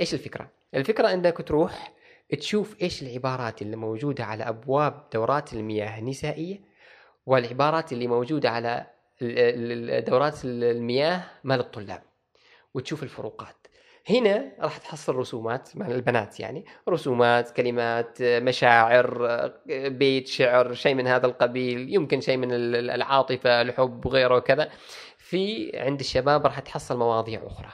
[0.00, 1.92] إيش الفكرة؟ الفكرة إنك تروح
[2.38, 6.60] تشوف إيش العبارات اللي موجودة على أبواب دورات المياه النسائية
[7.26, 8.86] والعبارات اللي موجودة على
[10.06, 12.07] دورات المياه مال الطلاب.
[12.74, 13.66] وتشوف الفروقات.
[14.10, 19.28] هنا راح تحصل رسومات مع البنات يعني رسومات كلمات مشاعر
[19.68, 24.70] بيت شعر شيء من هذا القبيل يمكن شيء من العاطفة الحب وغيره وكذا.
[25.18, 27.72] في عند الشباب راح تحصل مواضيع أخرى.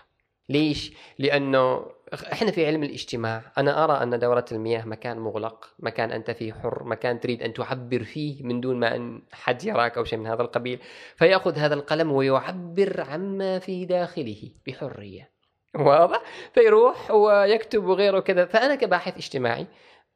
[0.48, 1.87] ليش؟ لأنه
[2.33, 3.42] إحنا في علم الاجتماع.
[3.59, 8.05] أنا أرى أن دورة المياه مكان مغلق مكان أنت فيه حر مكان تريد أن تعبر
[8.05, 10.79] فيه من دون ما أن حد يراك أو شيء من هذا القبيل.
[11.16, 15.31] فيأخذ هذا القلم ويعبر عما في داخله بحرية.
[15.74, 16.22] واضح؟
[16.55, 19.66] فيروح ويكتب وغيره كذا فأنا كباحث اجتماعي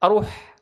[0.04, 0.56] أروح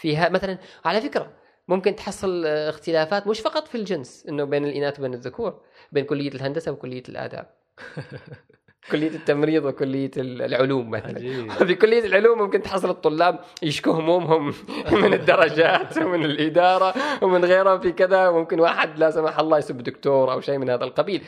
[0.00, 0.28] فيها.
[0.28, 1.32] مثلا على فكرة
[1.68, 5.60] ممكن تحصل اختلافات مش فقط في الجنس إنه بين الإناث وبين الذكور
[5.92, 7.46] بين كلية الهندسة وكلية الآداب.
[8.90, 11.18] كلية التمريض وكلية العلوم مثلا.
[11.66, 14.54] في كلية العلوم ممكن تحصل الطلاب يشكوا همومهم
[15.02, 18.30] من الدرجات ومن الإدارة ومن غيره في كذا.
[18.30, 21.22] ممكن واحد لا سمح الله يسب دكتور أو شيء من هذا القبيل.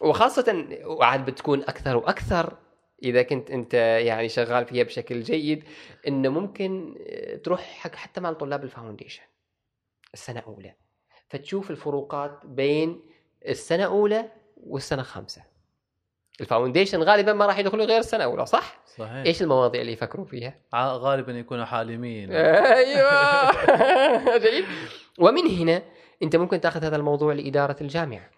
[0.00, 2.56] وخاصة وعاد بتكون أكثر وأكثر
[3.02, 5.64] إذا كنت أنت يعني شغال فيها بشكل جيد
[6.08, 6.94] إنه ممكن
[7.44, 9.22] تروح حق حتى مع طلاب ال foundation
[10.14, 10.74] السنة الاولى
[11.28, 13.02] فتشوف الفروقات بين
[13.48, 15.42] السنة الاولى والسنة الخامسه
[16.40, 19.26] ال foundation غالبا ما راح يدخلوا غير السنة الاولى صح؟ صحيح.
[19.26, 22.32] إيش المواضيع اللي يفكروا فيها؟ غالبا يكونوا حالمين.
[22.32, 23.50] أيوه.
[24.44, 24.64] جيد
[25.18, 25.82] ومن هنا
[26.22, 28.30] أنت ممكن تأخذ هذا الموضوع لإدارة الجامعة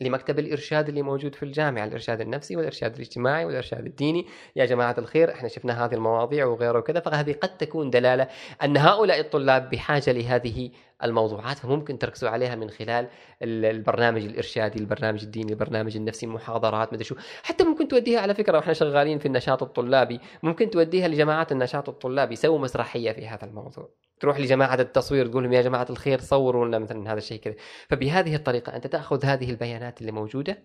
[0.00, 4.26] لمكتب الإرشاد اللي موجود في الجامعة الإرشاد النفسي والإرشاد الاجتماعي والإرشاد الديني.
[4.56, 8.28] يا جماعة الخير إحنا شفنا هذه المواضيع وغيره وكذا فهذه قد تكون دلالة
[8.62, 10.70] أن هؤلاء الطلاب بحاجة لهذه
[11.04, 13.08] الموضوعات فممكن تركزوا عليها من خلال
[13.42, 17.14] البرنامج الإرشادي البرنامج الديني البرنامج النفسي المحاضرات مدري شو.
[17.42, 22.36] حتى ممكن توديها على فكرة وإحنا شغالين في النشاط الطلابي ممكن توديها لجماعات النشاط الطلابي.
[22.36, 23.88] سووا مسرحية في هذا الموضوع.
[24.20, 27.54] تروح لجماعة التصوير تقول لهم يا جماعة الخير صوروا لنا مثلا هذا الشيء كذا.
[27.88, 30.62] فبهذه الطريقة أنت تأخذ هذه البيانات اللي موجودة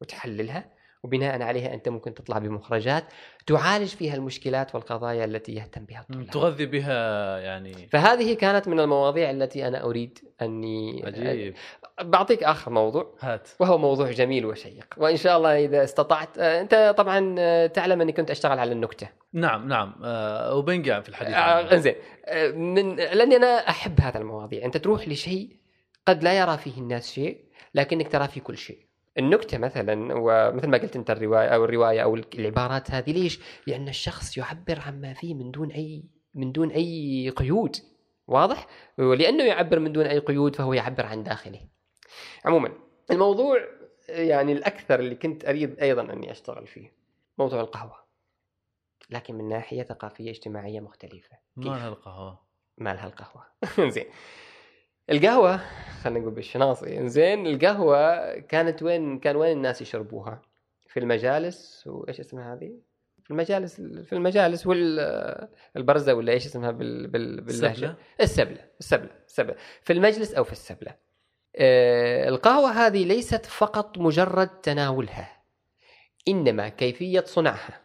[0.00, 0.75] وتحللها.
[1.02, 3.04] وبناء عليها أنت ممكن تطلع بمخرجات
[3.46, 6.30] تعالج فيها المشكلات والقضايا التي يهتم بها الطلاب.
[6.30, 7.88] تغذي بها يعني.
[7.92, 11.54] فهذه كانت من المواضيع التي أنا أريد أني عجيب.
[12.02, 13.14] بعطيك آخر موضوع.
[13.20, 13.48] هات.
[13.60, 14.94] وهو موضوع جميل وشيق.
[14.96, 19.08] وإن شاء الله إذا استطعت آه، أنت طبعا آه، تعلم أني كنت أشتغل على النكتة.
[19.32, 19.94] نعم نعم.
[20.04, 21.34] آه وبنقع في الحديث.
[21.72, 21.94] إنزين.
[22.54, 24.64] من لأني أنا أحب هذا المواضيع.
[24.64, 25.56] أنت تروح لشيء
[26.06, 28.85] قد لا يرى فيه الناس شيء لكنك ترى فيه كل شيء.
[29.18, 34.38] النكتة مثلا ومثل ما قلت أنت الرواية أو الرواية أو العبارات هذه ليش؟ لأن الشخص
[34.38, 37.76] يعبر عما فيه من دون أي من دون أي قيود
[38.26, 38.66] واضح؟
[38.98, 41.60] ولأنه يعبر من دون أي قيود فهو يعبر عن داخله.
[42.44, 42.72] عموما
[43.10, 43.58] الموضوع
[44.08, 46.92] يعني الأكثر اللي كنت أريد أيضا أني أشتغل فيه
[47.38, 48.06] موضوع القهوة.
[49.10, 51.38] لكن من ناحية ثقافية اجتماعية مختلفة.
[51.56, 52.46] ما لها القهوه
[52.78, 53.44] مالها القهوة
[53.88, 54.06] زين
[55.10, 55.60] القهوة
[56.02, 60.42] خلينا نقول بالشناصي زين القهوة كانت وين كان وين الناس يشربوها؟
[60.86, 62.72] في المجالس وإيش اسمها هذه؟
[63.24, 69.54] في المجالس في المجالس والبرزه ولا إيش اسمها بال بال باللهجة؟ السبلة؟ السبلة السبلة السبلة.
[69.82, 70.94] في المجلس أو في السبلة.
[71.56, 75.42] آه، القهوة هذه ليست فقط مجرد تناولها
[76.28, 77.80] إنما كيفية صنعها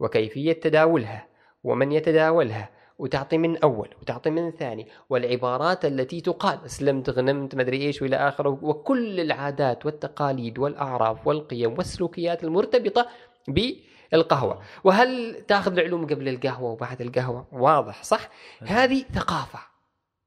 [0.00, 1.28] وكيفية تداولها
[1.64, 8.02] ومن يتداولها وتعطي من أول وتعطي من ثاني والعبارات التي تقال أسلمت غنمت مدري إيش
[8.02, 13.06] وإلى آخره وكل العادات والتقاليد والأعراف والقيم والسلوكيات المرتبطة
[13.48, 14.62] بالقهوة.
[14.84, 18.28] وهل تأخذ العلوم قبل القهوة وبعد القهوة؟ واضح صح؟
[18.60, 19.58] هذه ثقافة.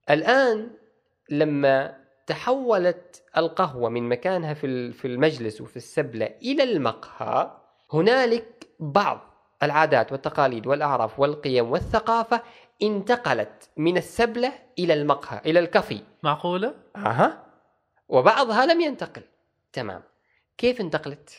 [0.10, 0.70] الآن
[1.30, 7.52] لما تحولت القهوة من مكانها في ال- في المجلس وفي السبلة إلى المقهى
[7.94, 9.29] هنالك بعض
[9.63, 12.41] العادات والتقاليد والأعراف والقيم والثقافة
[12.84, 16.02] انتقلت من السبلة إلى المقهى إلى الكافي.
[16.24, 17.43] معقولة؟ أها.
[18.08, 19.22] وبعضها لم ينتقل.
[19.74, 20.04] تمام.
[20.58, 21.30] كيف انتقلت؟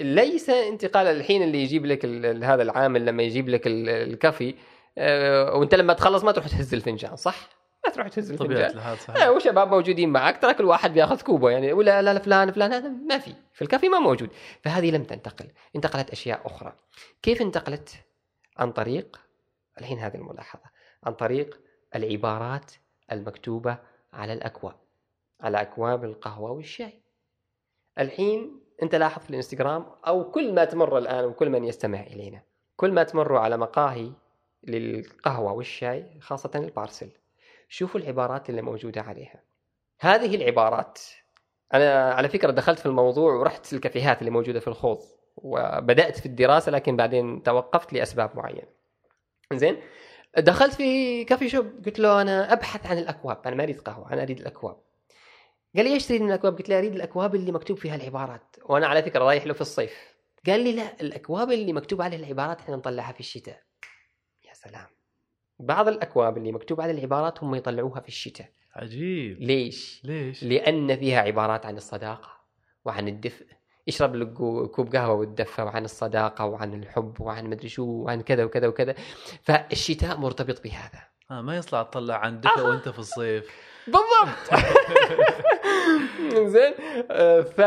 [0.00, 2.04] ليس انتقال الحين اللي يجيب لك
[2.44, 4.54] هذا العامل لما يجيب لك ال- الكافي
[4.98, 7.48] آه، وانت لما تخلص ما تروح تهز الفنجان صح؟
[7.86, 8.70] ما تروح تهز الفنجان.
[8.70, 12.20] الحال آه، صحيح وشباب موجودين معك ترى كل واحد بياخذ كوبه يعني ولا لا لا
[12.20, 14.30] فلان فلان هذا ما في في الكافي ما موجود.
[14.62, 16.72] فهذه لم تنتقل انتقلت أشياء أخرى.
[17.22, 17.94] كيف انتقلت؟
[18.56, 19.20] عن طريق
[19.80, 20.62] الحين هذه الملاحظة
[21.04, 21.60] عن طريق
[21.96, 22.72] العبارات
[23.12, 23.78] المكتوبة
[24.12, 24.76] على الأكواب
[25.40, 27.02] على أكواب القهوة والشاي.
[27.98, 32.42] الحين أنت لاحظ في الإنستغرام أو كل ما تمر الآن وكل من يستمع إلينا
[32.76, 34.12] كل ما تمروا على مقاهي
[34.64, 37.10] للقهوة والشاي خاصة البارسل
[37.72, 39.42] شوفوا العبارات اللي موجودة عليها.
[40.00, 40.98] هذه العبارات
[41.74, 44.98] أنا على فكرة دخلت في الموضوع ورحت الكافيهات اللي موجودة في الخوض
[45.36, 48.68] وبدأت في الدراسة لكن بعدين توقفت لأسباب معينة.
[49.52, 49.82] زين
[50.38, 54.22] دخلت في كافي شوب قلت له أنا أبحث عن الأكواب أنا ما أريد قهوة أنا
[54.22, 54.76] أريد الأكواب.
[55.76, 58.56] قال لي إيش تريد من الأكواب؟ قلت له أريد الأكواب اللي مكتوب فيها العبارات.
[58.64, 60.14] وأنا على فكرة رايح له في الصيف.
[60.46, 63.62] قال لي لا الأكواب اللي مكتوب عليها العبارات إحنا نطلعها في الشتاء.
[64.48, 64.99] يا سلام.
[65.60, 68.46] بعض الأكواب اللي مكتوب عليها العبارات هم يطلعوها في الشتاء.
[68.76, 69.40] عجيب.
[69.40, 72.28] ليش؟ ليش؟ لأن فيها عبارات عن الصداقة
[72.84, 73.46] وعن الدفء.
[73.88, 78.44] اشرب لك كو- كوب قهوة وتدفى وعن الصداقة وعن الحب وعن مدري شو وعن كذا
[78.44, 78.94] وكذا وكذا.
[79.42, 81.00] فالشتاء مرتبط بهذا.
[81.30, 83.50] آه ما يصلح تطلع عن دفء وأنت في الصيف.
[83.86, 84.60] بالضبط.
[86.52, 86.74] زين.
[87.10, 87.60] آه، ف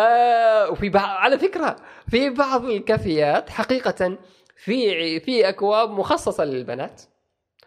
[0.72, 1.76] وفي بعض على فكرة
[2.10, 4.18] في بعض الكافيات حقيقة
[4.58, 7.02] في في أكواب مخصصة للبنات.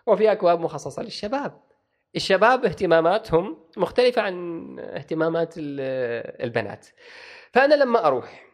[0.07, 1.61] وفي أكواب مخصصة للشباب.
[2.17, 6.87] الشباب اهتماماتهم مختلفة عن اهتمامات ال- البنات.
[7.53, 8.47] فأنا لما أروح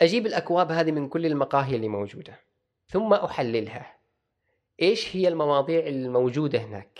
[0.00, 2.40] أجيب الأكواب هذه من كل المقاهي اللي موجودة
[2.88, 3.96] ثم أحللها.
[4.82, 6.98] إيش هي المواضيع الموجودة هناك؟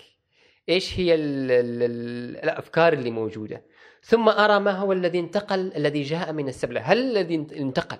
[0.69, 3.63] إيش هي ال ال ال الأفكار اللي موجودة؟
[4.03, 6.81] ثم أرى ما هو الذي انتقل الذي جاء من السبلة.
[6.81, 7.97] هل الذي انت- انتقل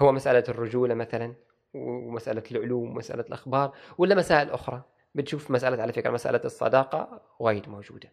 [0.00, 1.34] هو مسألة الرجولة مثلا
[1.74, 4.82] ومسألة العلوم ومسألة الأخبار ولا مسائل أخرى؟
[5.18, 8.12] بتشوف مسألة على فكرة مسألة الصداقة وايد موجودة.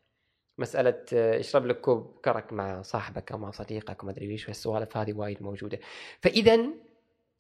[0.58, 4.98] مسألة آه، اشرب لك كوب كرك مع صاحبك أو مع صديقك وما أدري إيش والسوالف
[4.98, 5.80] هذه وايد موجودة.
[6.22, 6.60] فإذا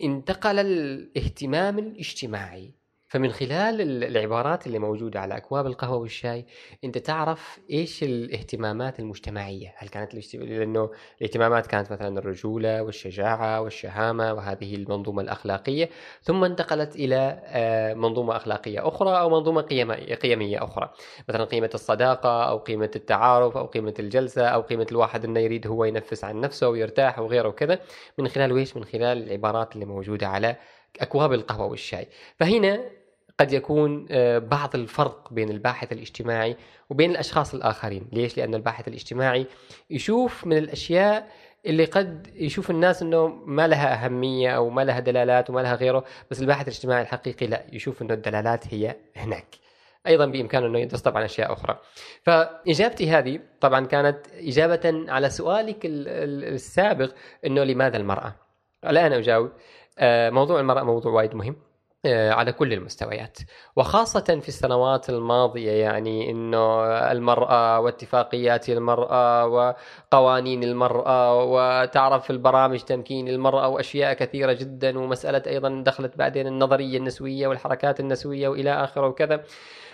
[0.03, 2.73] انتقل الاهتمام الاجتماعي
[3.15, 6.45] فمن خلال ال- العبارات اللي موجودة على أكواب القهوة والشاي
[6.83, 9.73] أنت تعرف إيش الاهتمامات المجتمعية.
[9.77, 10.35] هل كانت.
[10.35, 15.89] لأنه الاهتمامات كانت مثلا الرجولة والشجاعة والشهامة وهذه المنظومة الأخلاقية
[16.21, 20.93] ثم انتقلت إلى آه، منظومة أخلاقية أخرى أو منظومة قيم- قيمية أخرى.
[21.29, 25.85] مثلا قيمة الصداقة أو قيمة التعارف أو قيمة الجلسة أو قيمة الواحد أنه يريد هو
[25.85, 27.79] ينفس عن نفسه ويرتاح وغيره وكذا.
[28.17, 30.55] من خلال ويش من خلال العبارات اللي موجودة على
[31.01, 32.07] أكواب القهوة والشاي.
[32.39, 33.04] فهنا
[33.39, 36.57] قد يكون آه، بعض الفرق بين الباحث الاجتماعي
[36.89, 38.07] وبين الأشخاص الآخرين.
[38.11, 39.47] ليش؟ لأن الباحث الاجتماعي
[39.89, 41.27] يشوف من الأشياء
[41.65, 46.03] اللي قد يشوف الناس إنه ما لها أهمية أو ما لها دلالات وما لها غيره
[46.31, 49.45] بس الباحث الاجتماعي الحقيقي لا يشوف إنه الدلالات هي هناك.
[50.07, 51.79] أيضا بإمكانه إنه يدرس طبعا أشياء أخرى.
[52.23, 57.11] فإجابتي هذه طبعا كانت إجابة على سؤالك السابق
[57.45, 58.35] إنه لماذا المرأة؟
[58.85, 59.51] الان أجاوب.
[59.99, 61.55] آه، موضوع المرأة موضوع وايد مهم.
[62.07, 63.37] على كل المستويات.
[63.75, 73.67] وخاصة في السنوات الماضية يعني أنه المرأة واتفاقيات المرأة وقوانين المرأة وتعرف البرامج تمكين المرأة
[73.67, 79.43] وأشياء كثيرة جدا ومسألة أيضا دخلت بعدين النظرية النسوية والحركات النسوية وإلى آخره وكذا.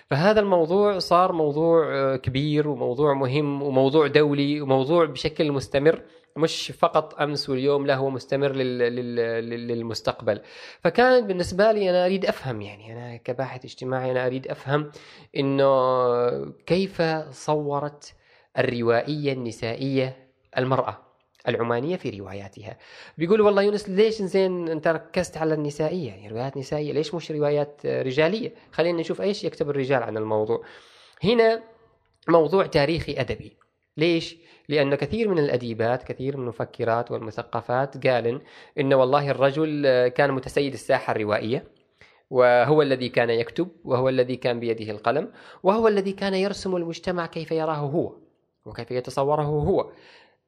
[0.09, 6.01] فهذا الموضوع صار موضوع آه، كبير وموضوع مهم وموضوع دولي وموضوع بشكل مستمر.
[6.37, 10.41] مش فقط أمس واليوم لا هو مستمر للمستقبل.
[10.79, 14.91] فكان بالنسبة لي أنا أريد أفهم يعني أنا كباحث اجتماعي أنا أريد أفهم
[15.37, 18.13] إنه كيف صورت
[18.57, 20.97] الروائية النسائية المرأة
[21.47, 22.77] العمانية في رواياتها.
[23.17, 27.85] بيقول والله يونس ليش زين أنت ركزت على النسائية؟ يعني روايات نسائية ليش مش روايات
[27.85, 30.63] رجالية؟ خلينا نشوف إيش يكتب الرجال عن الموضوع.
[31.23, 31.63] هنا
[32.27, 33.57] موضوع تاريخي أدبي.
[34.01, 34.37] ليش؟
[34.69, 38.41] لأن كثير من الأديبات كثير من المفكرات والمثقفات قال
[38.79, 41.63] إن والله الرجل كان متسيد الساحة الروائية
[42.29, 45.31] وهو الذي كان يكتب وهو الذي كان بيده القلم
[45.63, 48.15] وهو الذي كان يرسم المجتمع كيف يراه هو
[48.65, 49.91] وكيف يتصوره هو.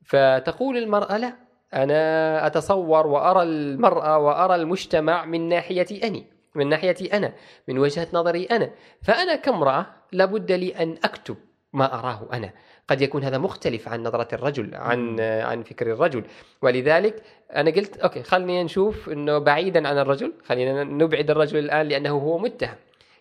[0.06, 1.36] فتقول المرأة لا
[1.74, 7.34] أنا أتصور وأرى المرأة وأرى المجتمع من ناحيتي أني من ناحيتي أنا
[7.68, 8.72] من وجهة نظري أنا.
[9.02, 11.36] فأنا كامرأة لابد لي أن أكتب
[11.74, 12.54] ما أراه أنا.
[12.88, 16.24] قد يكون هذا مختلف عن نظرة الرجل عن عن فكر الرجل.
[16.62, 17.24] ولذلك
[17.56, 22.38] أنا قلت أوكي خلينا نشوف أنه بعيدا عن الرجل خلينا نبعد الرجل الآن لأنه هو
[22.38, 22.76] متهم.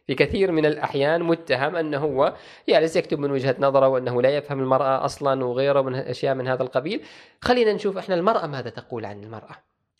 [0.06, 2.34] في كثير من الأحيان متهم أنه هو
[2.68, 6.62] جالس يكتب من وجهة نظره وأنه لا يفهم المرأة أصلا وغيره من أشياء من هذا
[6.62, 7.02] القبيل.
[7.40, 9.56] خلينا نشوف إحنا المرأة ماذا تقول عن المرأة.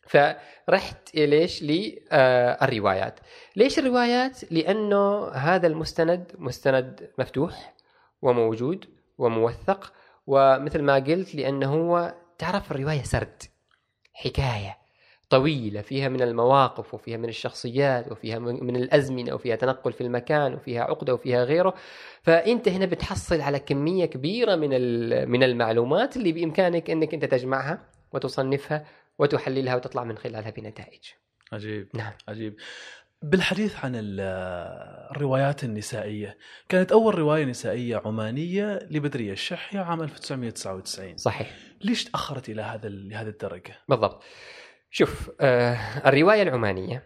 [0.06, 3.20] فرحت ليش للروايات
[3.56, 7.74] ليش الروايات؟ لأنه هذا المستند مستند مفتوح
[8.22, 8.84] وموجود.
[9.22, 9.92] وموثق
[10.26, 13.42] ومثل ما قلت لأنه هو تعرف الرواية سرد
[14.12, 14.82] حكاية
[15.30, 20.82] طويلة فيها من المواقف وفيها من الشخصيات وفيها من الأزمنة وفيها تنقل في المكان وفيها
[20.82, 21.74] عقدة وفيها غيره.
[22.22, 24.70] فأنت هنا بتحصل على كمية كبيرة من
[25.30, 28.86] من المعلومات اللي بإمكانك أنك أنت تجمعها وتصنفها
[29.18, 31.00] وتحللها وتطلع من خلالها بنتائج.
[31.52, 31.88] عجيب.
[31.94, 32.12] نعم.
[32.28, 32.56] عجيب.
[33.22, 36.38] بالحديث عن الروايات النسائية.
[36.68, 41.50] كانت أول رواية نسائية عمانية لبدرية الشحية عام 1999 صحيح.
[41.80, 44.22] ليش تأخرت إلى هذا لهذه الدرجة؟ بالضبط.
[44.90, 47.02] شوف آه الرواية العمانية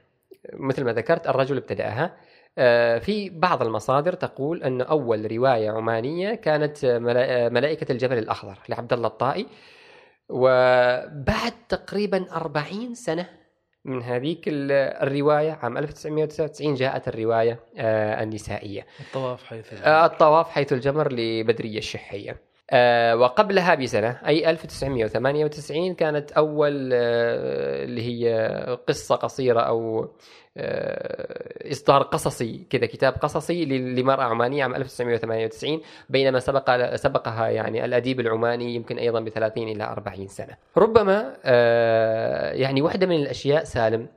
[0.52, 2.16] مثل ما ذكرت الرجل ابتدأها
[2.58, 6.84] آه في بعض المصادر تقول أن أول رواية عمانية كانت
[7.52, 9.46] ملائكة الجبل الأخضر لعبد الله الطائي
[10.28, 13.28] وبعد تقريبا 40 سنة
[13.86, 18.86] من هذيك الرواية عام 1999 جاءت الرواية آه، النسائية.
[19.00, 19.86] الطواف حيث الجمر.
[19.86, 22.36] آه، الطواف حيث الجمر لبدرية الشحية.
[23.14, 30.08] وقبلها بسنة أي 1998 كانت أول اللي هي قصة قصيرة أو
[30.58, 38.20] آه، إصدار قصصي كذا كتاب قصصي لمرأة عمانية عام 1998 بينما سبق سبقها يعني الأديب
[38.20, 40.56] العماني يمكن أيضا ب 30 إلى 40 سنة.
[40.76, 44.08] ربما آه، يعني واحدة من الأشياء سالم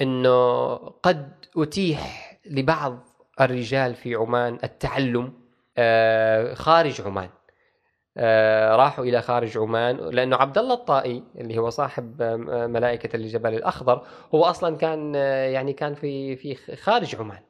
[0.00, 2.98] إنه قد أتيح لبعض
[3.40, 5.32] الرجال في عمان التعلم
[5.78, 7.35] آه، خارج عمان آه،
[8.76, 14.02] راحوا إلى خارج عمان لأنه عبد الله الطائي اللي هو صاحب آه، ملائكة الجبل الأخضر
[14.34, 17.40] هو أصلا كان آه، يعني كان في في خارج عمان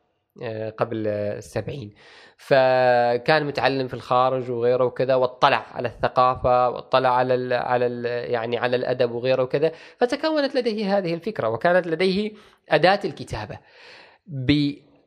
[0.79, 1.95] قبل السبعين.
[2.37, 8.59] فكان متعلم في الخارج وغيره وكذا واطلع على الثقافة واطلع على ال على ال يعني
[8.59, 9.73] على الأدب وغيره وكذا.
[9.99, 12.33] فتكونت لديه هذه الفكرة وكانت لديه
[12.71, 13.59] أداة الكتابة.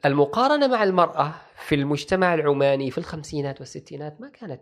[0.06, 4.62] المقارنة مع المرأة في المجتمع العماني في الخمسينات والستينات ما كانت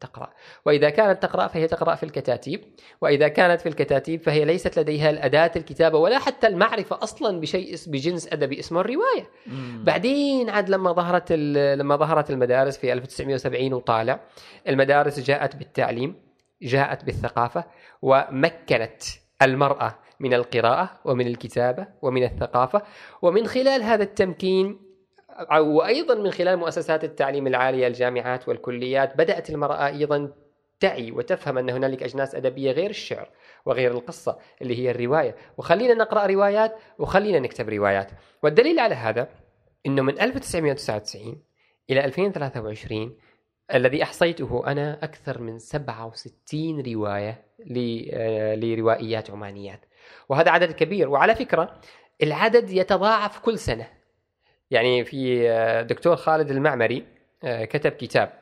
[0.00, 0.32] تقرأ.
[0.66, 2.60] وإذا كانت تقرأ فهي تقرأ في الكتاتيب.
[3.00, 8.32] وإذا كانت في الكتاتيب فهي ليست لديها الأداة الكتابة ولا حتى المعرفة أصلا بشيء بجنس
[8.32, 9.30] أدبي اسمه الرواية.
[9.46, 9.84] مم.
[9.84, 14.20] بعدين عاد لما ظهرت لما ظهرت المدارس في 1970 وطالع
[14.68, 16.14] المدارس جاءت بالتعليم
[16.62, 17.64] جاءت بالثقافة
[18.02, 19.02] ومكنت
[19.42, 22.82] المرأة من القراءة ومن الكتابة ومن الثقافة.
[23.22, 24.80] ومن خلال هذا التمكين
[25.60, 30.32] وأيضا من خلال مؤسسات التعليم العالية الجامعات والكليات بدأت المرأة أيضا
[30.80, 33.30] تعي وتفهم أن هنالك أجناس أدبية غير الشعر
[33.66, 35.36] وغير القصة اللي هي الرواية.
[35.56, 38.10] وخلينا نقرأ روايات وخلينا نكتب روايات.
[38.42, 39.28] والدليل على هذا
[39.86, 41.42] أنه من 1999
[41.90, 43.16] إلى 2023
[43.74, 49.80] الذي أحصيته أنا أكثر من 67 رواية ل- آه، لروائيات عمانيات.
[50.28, 51.08] وهذا عدد كبير.
[51.08, 51.80] وعلى فكرة
[52.22, 53.88] العدد يتضاعف كل سنة.
[54.70, 57.06] يعني في آه، دكتور خالد المعمري
[57.44, 58.32] آه، كتب كتاب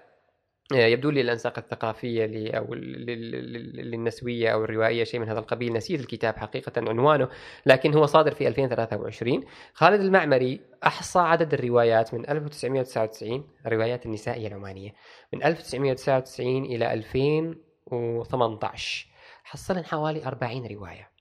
[0.74, 5.72] آه، يبدو لي الأنساق الثقافية أو للنسويه أو الروائية شيء من هذا القبيل.
[5.72, 7.28] نسيت الكتاب حقيقة عنوانه
[7.66, 14.95] لكن هو صادر في 2023 خالد المعمري أحصى عدد الروايات من 1999 الروايات النسائيه العمانية
[15.32, 19.07] من 1999 إلى 2018
[19.45, 21.15] حصلن حوالي 40 رواية.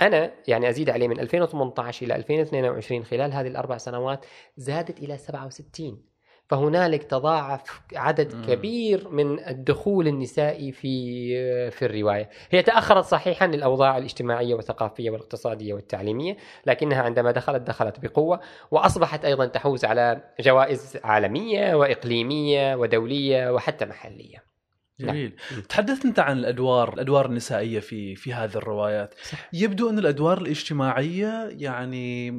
[0.00, 4.26] أنا يعني أزيد عليه من 2018 إلى 2022 خلال هذه الأربع سنوات
[4.56, 6.02] زادت إلى 67
[6.48, 8.46] فهنالك تضاعف عدد.
[8.46, 16.36] كبير من الدخول النسائي في في الرواية، هي تأخرت صحيحا للأوضاع الاجتماعية والثقافية والاقتصادية والتعليمية،
[16.66, 18.40] لكنها عندما دخلت دخلت بقوة
[18.70, 24.55] وأصبحت أيضا تحوز على جوائز عالمية وإقليمية ودولية وحتى محلية.
[25.00, 25.60] جميل نعم.
[25.60, 29.48] تحدثت أنت عن الأدوار الأدوار النسائية في في هذه الروايات صح.
[29.52, 32.30] يبدو أن الأدوار الاجتماعية يعني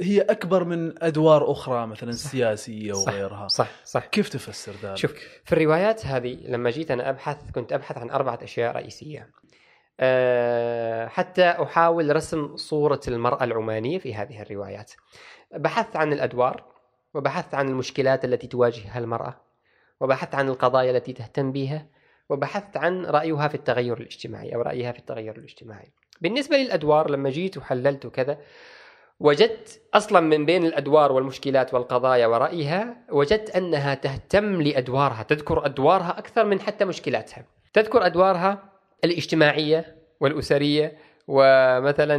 [0.00, 2.30] هي أكبر من أدوار أخرى مثلا صح.
[2.30, 3.12] سياسية صح.
[3.12, 5.14] وغيرها صح صح كيف تفسر ذلك شوف
[5.44, 9.30] في الروايات هذه لما جيت أنا أبحث كنت أبحث عن أربعة أشياء رئيسية.
[10.00, 14.92] أه حتى أحاول رسم صورة المرأة العمانية في هذه الروايات.
[15.54, 16.64] بحثت عن الأدوار
[17.14, 19.43] وبحثت عن المشكلات التي تواجهها المرأة
[20.04, 21.86] وبحثت عن القضايا التي تهتم بها
[22.28, 25.92] وبحثت عن رأيها في التغير الاجتماعي أو رأيها في التغير الاجتماعي.
[26.20, 28.38] بالنسبة للأدوار لما جيت وحللت وكذا
[29.20, 36.44] وجدت أصلا من بين الأدوار والمشكلات والقضايا ورأيها وجدت أنها تهتم لأدوارها تذكر أدوارها أكثر
[36.44, 38.72] من حتى مشكلاتها تذكر أدوارها
[39.04, 40.96] الاجتماعية والأسرية
[41.28, 42.14] ومثلا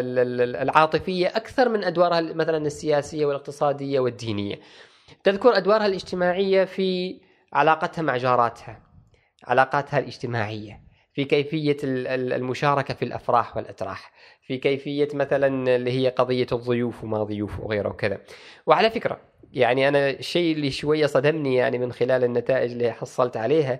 [0.00, 4.60] ال- ال- العاطفية أكثر من أدوارها مثلا السياسية والاقتصادية والدينية
[5.24, 7.20] تذكر أدوارها الاجتماعية في
[7.54, 8.82] علاقتها مع جاراتها
[9.44, 10.80] علاقاتها الاجتماعية
[11.14, 14.12] في كيفية ال- ال- المشاركة في الأفراح والأتراح
[14.46, 18.20] في كيفية مثلا اللي هي قضية الضيوف وما ضيوف وغيره وكذا.
[18.66, 19.20] وعلى فكرة
[19.52, 23.78] يعني أنا الشيء اللي شوية صدمني يعني من خلال النتائج اللي حصلت عليها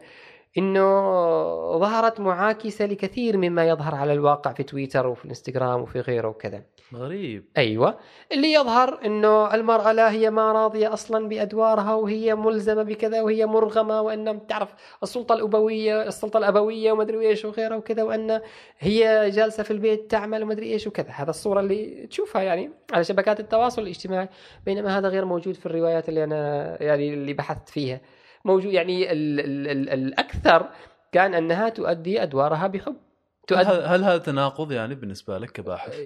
[0.59, 6.63] إنه ظهرت معاكسة لكثير مما يظهر على الواقع في تويتر وفي الإنستغرام وفي غيره وكذا.
[6.95, 7.45] غريب.
[7.57, 7.99] أيوه.
[8.33, 14.01] اللي يظهر إنه المرأة لا هي ما راضية أصلا بأدوارها وهي ملزمة بكذا وهي مرغمة
[14.01, 18.41] وأن تعرف السلطة الأبوية السلطة الأبوية وما أدري إيش وغيرها وكذا وأن
[18.79, 21.11] هي جالسة في البيت تعمل وما أدري إيش وكذا.
[21.11, 24.29] هذا الصورة اللي تشوفها يعني على شبكات التواصل الاجتماعي
[24.67, 28.01] بينما هذا غير موجود في الروايات اللي أنا يعني اللي بحثت فيها.
[28.45, 30.69] موجود يعني ال ال ال الأكثر
[31.13, 32.93] كان أنها تؤدي أدوارها بحب.
[32.95, 36.01] هل, تؤدي هل هذا تناقض يعني بالنسبة لك كباحث؟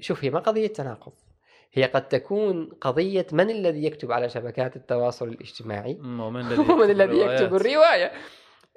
[0.00, 1.12] شوف هي ما قضية تناقض.
[1.72, 7.18] هي قد تكون قضية من الذي يكتب على شبكات التواصل الاجتماعي؟ ومن الذي ومن الذي؟
[7.18, 8.12] يكتب الرواية.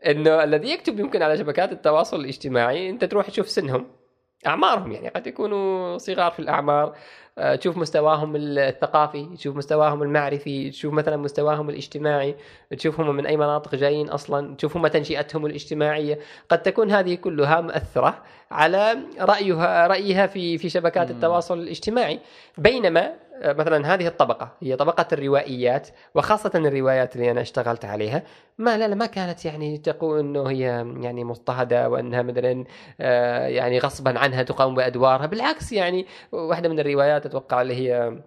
[0.06, 4.01] إنه الذي يكتب يمكن على شبكات التواصل الاجتماعي أنت تروح تشوف سنهم.
[4.48, 6.96] أعمارهم يعني قد يكونوا صغار في الأعمار
[7.38, 12.36] آه، تشوف مستواهم الثقافي تشوف مستواهم المعرفي تشوف مثلا مستواهم الاجتماعي
[12.78, 16.20] تشوف هم من أي مناطق جايين أصلا تشوف هم تنشئتهم الاجتماعية
[16.50, 21.12] قد تكون هذه كلها مؤثره على رايها رأيها في في شبكات.
[21.12, 22.20] التواصل الاجتماعي
[22.58, 23.14] بينما
[23.44, 28.24] مثلا هذه الطبقة هي طبقة الروائيات وخاصة الروايات اللي أنا اشتغلت عليها
[28.58, 30.62] ما لا لا ما كانت يعني تقول إنه هي
[31.02, 32.64] يعني مضطهدة وإنها مثلا
[33.02, 35.26] آه، يعني غصبا عنها تقوم بأدوارها.
[35.26, 38.22] بالعكس يعني واحدة من الروايات أتوقع اللي هي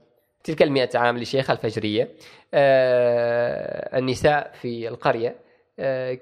[0.44, 2.08] تلك المئة عام لشيخة الفجرية
[2.54, 5.28] آه، النساء في القرية.
[5.28, 5.43] آه،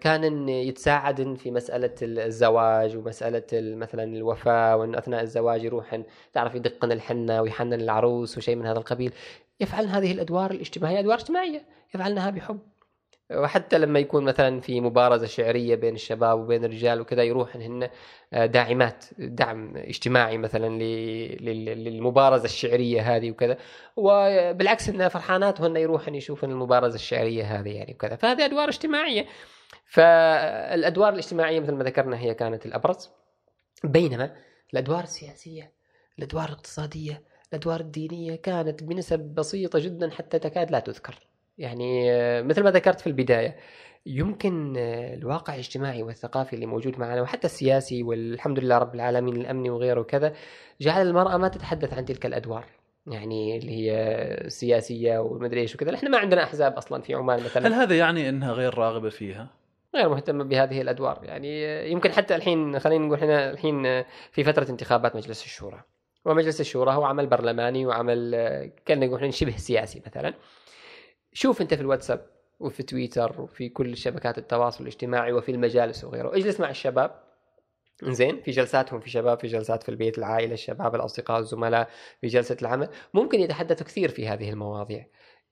[0.01, 7.43] كان يتساعدن في مسألة الزواج ومسألة مثلا الوفاة وأن أثناء الزواج يروحن تعرف يدقن الحنة
[7.43, 9.13] ويحنن العروس وشيء من هذا القبيل.
[9.61, 11.63] يفعلن هذه الأدوار الاجتماعية أدوار اجتماعية.
[11.95, 12.72] يفعلنها بحب.
[13.37, 17.89] وحتى لما يكون مثلا في مبارزة شعرية بين الشباب وبين الرجال وكذا يروحن هن
[18.33, 23.57] آه، داعمات دعم اجتماعي مثلا ل- لل- للمبارزة الشعرية هذه وكذا.
[23.97, 28.17] وبالعكس ان فرحانات وهن يروحن يشوفن المبارزة الشعرية هذه يعني وكذا.
[28.17, 29.27] فهذه أدوار اجتماعية.
[29.87, 33.11] فالأدوار الاجتماعية مثل ما ذكرنا هي كانت الأبرز.
[33.85, 34.37] بينما
[34.73, 35.73] الأدوار السياسية
[36.19, 37.23] الأدوار الاقتصادية
[37.53, 41.15] الأدوار الدينية كانت بنسب بسيطة جدا حتى تكاد لا تذكر.
[41.59, 43.57] يعني آه، مثل ما ذكرت في البداية
[44.07, 49.71] يمكن آه، الواقع الاجتماعي والثقافي اللي موجود معنا وحتى السياسي والحمد لله رب العالمين الأمني
[49.71, 50.35] وغيره وكذا
[50.81, 52.65] جعل المرأة ما تتحدث عن تلك الأدوار
[53.07, 55.95] يعني اللي هي سياسية ومدري إيش وكذا.
[55.95, 57.69] إحنا ما عندنا أحزاب أصلا في عمان مثلا.
[57.69, 59.49] هل هذا يعني إنها غير راغبة فيها؟
[59.95, 65.17] غير مهتمة بهذه الأدوار يعني يمكن حتى الحين خلينا نقول إحنا الحين في فترة انتخابات
[65.17, 65.83] مجلس الشورى.
[66.25, 68.31] ومجلس الشورى هو عمل برلماني وعمل
[68.87, 70.35] كان نقول شبه سياسي مثلا.
[71.33, 72.27] شوف انت في الواتساب
[72.61, 76.37] وفي تويتر وفي كل شبكات التواصل الاجتماعي وفي المجالس وغيره.
[76.37, 77.23] اجلس مع الشباب.
[78.03, 81.89] زين في جلساتهم في شباب في جلسات في البيت العائلة الشباب الأصدقاء الزملاء
[82.21, 82.89] في جلسة العمل.
[83.15, 85.07] ممكن يتحدثوا كثير في هذه المواضيع.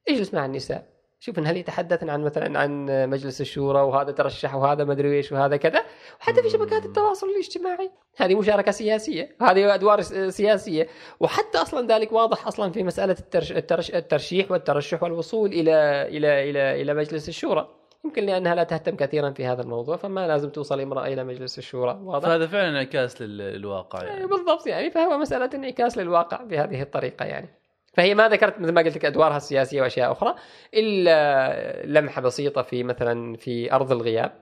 [0.09, 1.00] اجلس مع النساء.
[1.23, 5.57] شوف هل يتحدثن عن مثلا عن مجلس الشورى وهذا ترشح وهذا ما أدري إيش وهذا
[5.57, 5.85] كذا
[6.21, 7.91] وحتى في شبكات التواصل الاجتماعي.
[8.17, 10.01] هذه مشاركه سياسية هذه أدوار
[10.31, 10.87] سياسية.
[11.21, 15.73] وحتى أصلا ذلك واضح أصلا في مسألة الترش الترش الترشيح والترشح والوصول إلى
[16.09, 17.69] إلى إلى إلى مجلس الشورى.
[18.05, 22.01] يمكن لأنها لا تهتم كثيرا في هذا الموضوع فما لازم توصل امرأة إلى مجلس الشورى.
[22.03, 24.27] واضح؟ فهذا فعلا انعكاس للواقع يعني.
[24.27, 27.60] بالضبط يعني فهو مسألة انعكاس للواقع بهذه الطريقة يعني.
[28.01, 30.35] فهي ما ذكرت مثل ما قلت لك أدوارها السياسية وأشياء أخرى
[30.75, 34.33] إلا لمحة بسيطة في مثلا في أرض الغياب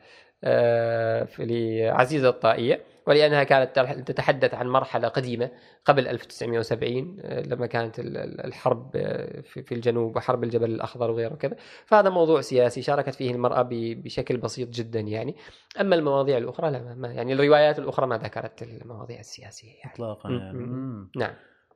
[0.45, 5.51] آه، لعزيزة الطائية ولأنها كانت تتحدث عن مرحلة قديمة
[5.85, 7.99] قبل 1970 آه، لما كانت
[8.45, 11.57] الحرب آه، في الجنوب وحرب الجبل الأخضر وغيره وكذا
[11.87, 15.37] فهذا موضوع سياسي شاركت فيه المرأة بشكل بسيط جدا يعني
[15.81, 19.93] أما المواضيع الأخرى لا ما يعني الروايات الأخرى ما ذكرت المواضيع السياسية يعني.
[19.95, 21.09] اطلاقا يعني.
[21.17, 21.35] نعم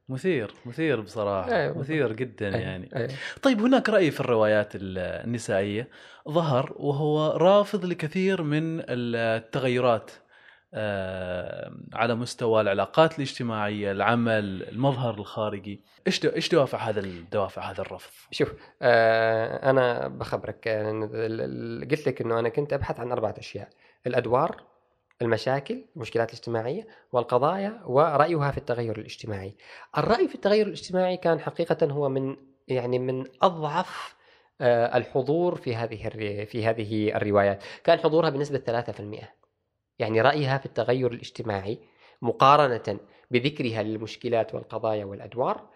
[0.08, 1.78] مثير مثير بصراحة أيوة.
[1.78, 2.60] مثير جدا أيوة.
[2.60, 3.10] يعني أيوة.
[3.42, 5.88] طيب هناك رأي في الروايات النسائية
[6.28, 10.10] ظهر وهو رافض لكثير من التغيرات
[10.74, 18.10] آه، على مستوى العلاقات الاجتماعية، العمل، المظهر الخارجي، إيش إيش دوافع هذا الدوافع هذا الرفض؟
[18.30, 20.68] شوف آه أنا بخبرك
[21.90, 23.68] قلت لك إنه أنا كنت أبحث عن أربعة أشياء،
[24.06, 24.62] الأدوار
[25.22, 29.54] المشاكل المشكلات الاجتماعية والقضايا ورأيها في التغير الاجتماعي.
[29.98, 32.36] الرأي في التغير الاجتماعي كان حقيقة هو من
[32.68, 34.16] يعني من أضعف
[34.60, 36.08] آه، الحضور في هذه
[36.44, 37.62] في هذه الروايات.
[37.84, 39.34] كان حضورها بنسبة 3%
[39.98, 41.78] يعني رأيها في التغير الاجتماعي
[42.22, 42.98] مقارنة
[43.30, 45.68] بذكرها للمشكلات والقضايا والأدوار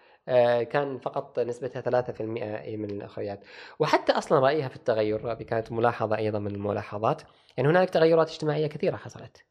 [0.63, 3.43] كان فقط نسبتها 3% من الأخريات
[3.79, 7.21] وحتى أصلا رأيها في التغير هذه كانت ملاحظة أيضا من الملاحظات
[7.57, 9.45] يعني هنالك تغيرات اجتماعية كثيرة حصلت.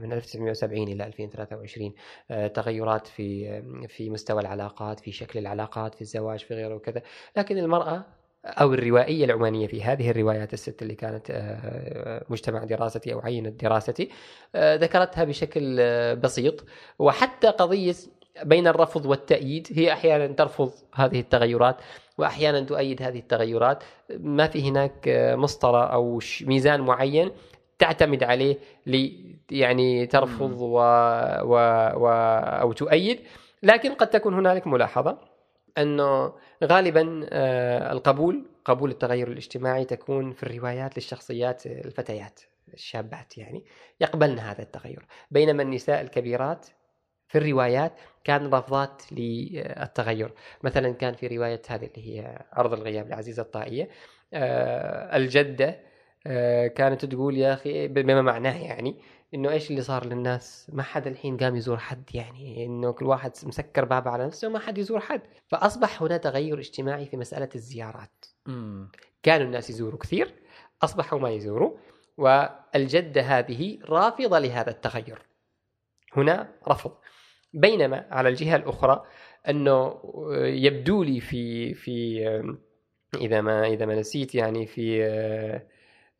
[0.00, 1.94] من 1970 إلى 2023
[2.30, 7.02] آه، تغيرات في في مستوى العلاقات في شكل العلاقات في الزواج في غيره وكذا.
[7.36, 8.04] لكن المرأة
[8.44, 14.08] أو الروائية العمانية في هذه الروايات الست اللي كانت آه، مجتمع دراستي أو عينه دراستي
[14.56, 15.76] ذكرتها بشكل
[16.16, 16.64] بسيط.
[16.98, 17.94] وحتى قضية
[18.42, 21.76] بين الرفض والتأييد هي أحيانا ترفض هذه التغيرات
[22.18, 23.84] وأحيانا تؤيد هذه التغيرات.
[24.18, 25.08] ما في هناك
[25.38, 27.30] مسطرة أو ميزان معين
[27.78, 30.78] تعتمد عليه لي يعني ترفض و...
[31.42, 31.54] و...
[31.96, 32.08] و...
[32.60, 33.20] أو تؤيد.
[33.62, 35.18] لكن قد تكون هنالك ملاحظة
[35.78, 36.32] أنه
[36.64, 42.40] غالبا آه، القبول قبول التغير الاجتماعي تكون في الروايات للشخصيات الفتيات
[42.74, 43.64] الشابات يعني
[44.00, 45.06] يقبلن هذا التغير.
[45.30, 46.66] بينما النساء الكبيرات
[47.28, 47.92] في الروايات
[48.24, 50.32] كان رفضات للتغير.
[50.62, 53.88] مثلا كان في رواية هذه اللي هي أرض الغياب لعزيزة الطائية.
[54.34, 55.80] آه، الجدة
[56.26, 59.00] آه، كانت تقول يا أخي بما معناه يعني
[59.34, 63.32] إنه إيش اللي صار للناس؟ ما حد الحين قام يزور حد يعني إنه كل واحد
[63.42, 65.20] مسكر بابه على نفسه وما حد يزور حد.
[65.46, 68.24] فأصبح هنا تغير اجتماعي في مسألة الزيارات.
[68.46, 68.84] م.
[69.22, 70.34] كانوا الناس يزوروا كثير
[70.82, 71.76] أصبحوا ما يزوروا
[72.16, 75.22] والجدة هذه رافضة لهذا التغير.
[76.12, 76.92] هنا رفض.
[77.54, 79.04] بينما على الجهة الأخرى
[79.48, 80.00] أنه
[80.42, 82.26] يبدو لي في في
[83.14, 85.60] إذا ما إذا ما نسيت يعني في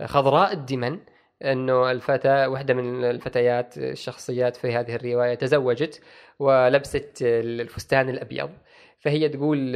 [0.05, 0.99] خضراء الدمن
[1.43, 6.03] أنه الفتاه واحدة من الفتيات الشخصيات في هذه الرواية تزوجت
[6.39, 8.51] ولبست الفستان الأبيض
[8.99, 9.73] فهي تقول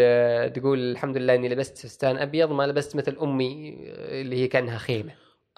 [0.53, 5.13] تقول الحمد لله إني لبست فستان أبيض ما لبست مثل أمي اللي هي كأنها خيمة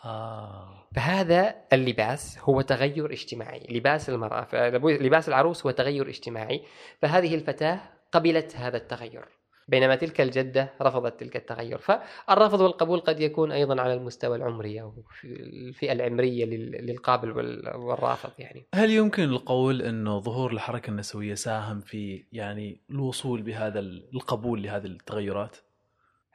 [0.05, 0.80] آه.
[0.95, 3.67] فهذا اللباس هو تغير اجتماعي.
[3.71, 4.49] لباس المرأة
[4.85, 6.63] لباس العروس هو تغير اجتماعي.
[7.03, 7.81] فهذه الفتاة
[8.13, 9.25] قبلت هذا التغير.
[9.69, 11.79] بينما تلك الجدة رفضت تلك التغير.
[11.79, 16.45] فالرفض والقبول قد يكون أيضا على المستوى العمري أو الفئة العمرية
[16.81, 17.31] للقابل
[17.77, 18.67] والرافض يعني.
[18.75, 25.57] هل يمكن القول أنه ظهور الحركة النسوية ساهم في يعني الوصول بهذا القبول لهذه التغيرات؟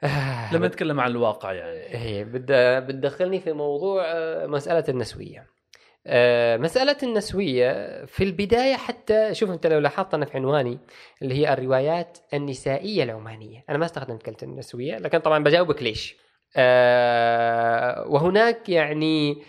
[0.02, 1.96] آه، لما نتكلم عن الواقع يعني.
[1.96, 2.24] هي
[2.80, 5.46] بتدخلني في موضوع آه، مسألة النسوية.
[6.06, 10.78] آه، مسألة النسوية في البداية حتى شوف أنت لو لاحظت أنا في عنواني
[11.22, 13.64] اللي هي الروايات النسائية العمانية.
[13.70, 16.16] أنا ما استخدمت كلمة النسوية لكن طبعا بجاوبك ليش.
[18.06, 19.42] وهناك يعني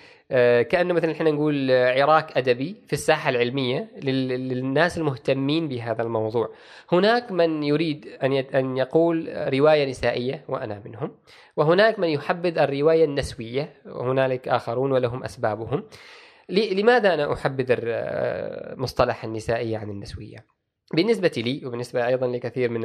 [0.70, 6.50] كأنه مثلا إحنا نقول عراك أدبي في الساحة العلمية للناس المهتمين بهذا الموضوع.
[6.92, 11.12] هناك من يريد أن أن يقول رواية نسائية وأنا منهم،
[11.58, 15.84] وهناك من يحبذ الرواية النسوية وهنالك آخرون ولهم أسبابهم.
[16.50, 17.76] لماذا أنا أحبذ
[18.78, 20.46] مصطلح النسائيه عن النسوية؟
[20.94, 22.82] بالنسبة لي وبالنسبة أيضا لكثير من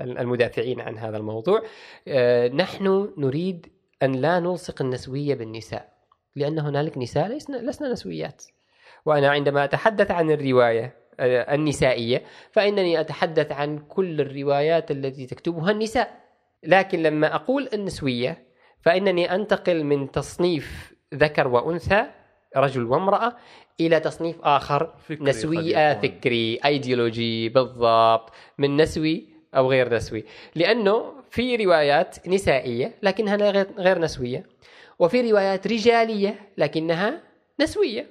[0.00, 1.62] المدافعين عن هذا الموضوع
[2.08, 3.66] آه، نحن نريد
[4.02, 5.92] أن لا نلصق النسوية بالنساء
[6.36, 8.44] لأن هنالك نساء لسنا نسويات.
[9.06, 12.22] وأنا عندما أتحدث عن الرواية آه، النسائية
[12.52, 16.22] فإنني أتحدث عن كل الروايات التي تكتبها النساء.
[16.64, 18.46] لكن لما أقول النسوية
[18.80, 22.04] فإنني أنتقل من تصنيف ذكر وأنثى
[22.56, 23.36] رجل وامرأة
[23.80, 30.24] إلى تصنيف آخر فكري نسوي آه فكري أيديولوجي بالضبط من نسوي أو غير نسوي.
[30.54, 33.36] لأنه في روايات نسائية لكنها
[33.78, 34.46] غير نسوية.
[35.02, 37.20] وفي روايات رجالية لكنها
[37.60, 38.06] نسوية.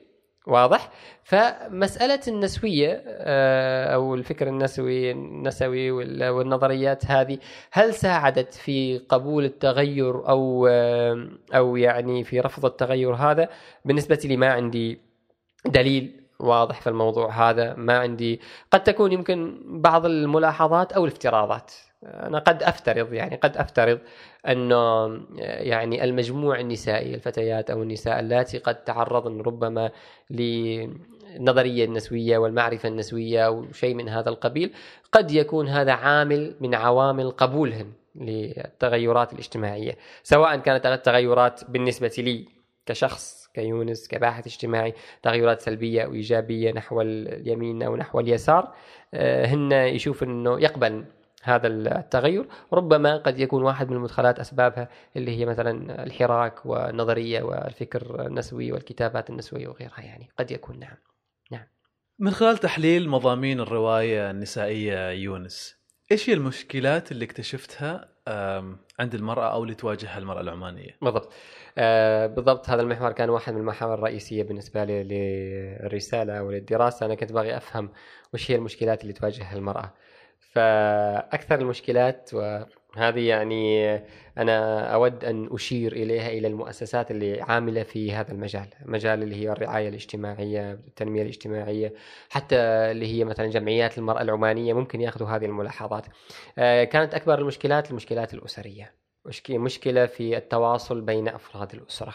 [0.47, 0.91] واضح؟
[1.23, 5.91] فمسألة النسوية آه، أو الفكر النسوي النسوي
[6.29, 7.37] والنظريات هذه
[7.71, 13.49] هل ساعدت في قبول التغير أو آه، أو يعني في رفض التغير هذا؟
[13.85, 14.99] بالنسبة لي ما عندي
[15.65, 18.39] دليل واضح في الموضوع هذا ما عندي
[18.71, 21.71] قد تكون يمكن بعض الملاحظات أو الافتراضات.
[22.03, 23.99] أنا قد أفترض يعني قد أفترض
[24.47, 29.91] أنه يعني المجموع النسائي الفتيات أو النساء اللاتي قد تعرضن ربما
[30.29, 34.73] للنظرية النسوية والمعرفة النسوية أو شيء من هذا القبيل
[35.11, 42.45] قد يكون هذا عامل من عوامل قبولهم للتغيرات الاجتماعية سواء كانت التغيرات بالنسبة لي
[42.85, 44.93] كشخص كيونس كباحث اجتماعي
[45.23, 48.73] تغيرات سلبية أو إيجابية نحو اليمين أو نحو اليسار
[49.13, 51.05] آه، هن يشوف أنه يقبل
[51.41, 52.47] هذا التغير.
[52.73, 59.29] ربما قد يكون واحد من المدخلات أسبابها اللي هي مثلا الحراك والنظرية والفكر النسوي والكتابات
[59.29, 60.29] النسوية وغيرها يعني.
[60.39, 60.97] قد يكون نعم.
[61.51, 61.67] نعم.
[62.19, 65.81] من خلال تحليل مضامين الرواية النسائية يونس
[66.11, 68.11] إيش هي المشكلات اللي اكتشفتها
[68.99, 71.33] عند المرأة أو اللي تواجهها المرأة العمانية؟ بالضبط.
[71.77, 77.05] آه بالضبط هذا المحور كان واحد من المحاور الرئيسية بالنسبة لي للرسالة أو للدراسة.
[77.05, 77.89] أنا كنت باغي أفهم
[78.33, 79.93] وش هي المشكلات اللي تواجهها المرأة.
[80.51, 83.95] فأكثر المشكلات وهذه يعني
[84.37, 89.51] أنا أود أن أشير إليها إلى المؤسسات اللي عاملة في هذا المجال مجال اللي هي
[89.51, 91.93] الرعاية الاجتماعية التنمية الاجتماعية
[92.29, 96.05] حتى اللي هي مثلا جمعيات المرأة العمانية ممكن يأخذوا هذه الملاحظات.
[96.57, 98.95] آه، كانت أكبر المشكلات المشكلات الأسرية.
[99.49, 102.13] مشكلة في التواصل بين أفراد الأسرة.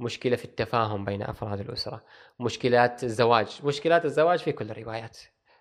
[0.00, 2.02] مشكلة في التفاهم بين أفراد الأسرة.
[2.40, 3.60] مشكلات الزواج.
[3.64, 5.18] مشكلات الزواج في كل الروايات.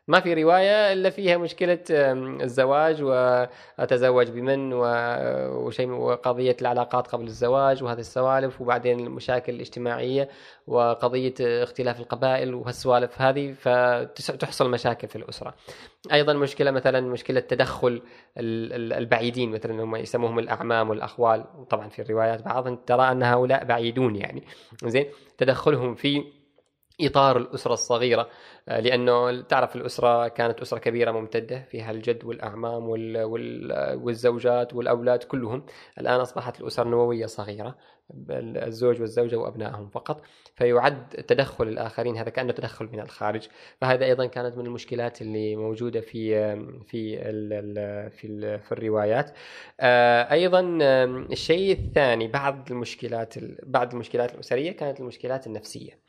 [0.10, 8.00] ما في رواية إلا فيها مشكلة الزواج وأتزوج بمن وشيء وقضية العلاقات قبل الزواج وهذه
[8.00, 10.30] السوالف وبعدين المشاكل الاجتماعية
[10.68, 15.54] وقضية اختلاف القبائل وهالسوالف هذه فتحصل مشاكل في الأسرة.
[16.14, 18.02] أيضا مشكلة مثلا مشكلة تدخل
[18.38, 24.44] البعيدين مثلا هم يسموهم الأعمام والأخوال طبعا في الروايات بعض ترى أن هؤلاء بعيدون يعني
[24.86, 25.06] زين
[25.38, 26.39] تدخلهم في
[27.02, 28.30] إطار الأسرة الصغيرة.
[28.70, 32.90] آه، لأنه تعرف الأسرة كانت أسرة كبيرة ممتدة فيها الجد والأعمام
[34.04, 35.66] والزوجات والأولاد كلهم.
[36.00, 37.76] الآن أصبحت الاسر نووية صغيرة.
[38.30, 40.22] الزوج والزوجة وأبنائهم فقط
[40.56, 43.48] فيعد تدخل الآخرين هذا كأنه تدخل من الخارج.
[43.82, 49.32] فهذا أيضا كانت من المشكلات اللي موجودة في في ال في ال في الروايات.
[49.80, 50.62] آه، أيضا
[51.32, 53.34] الشيء الثاني بعض المشكلات
[53.64, 56.00] بعض المشكلات الأسرية كانت المشكلات النفسية.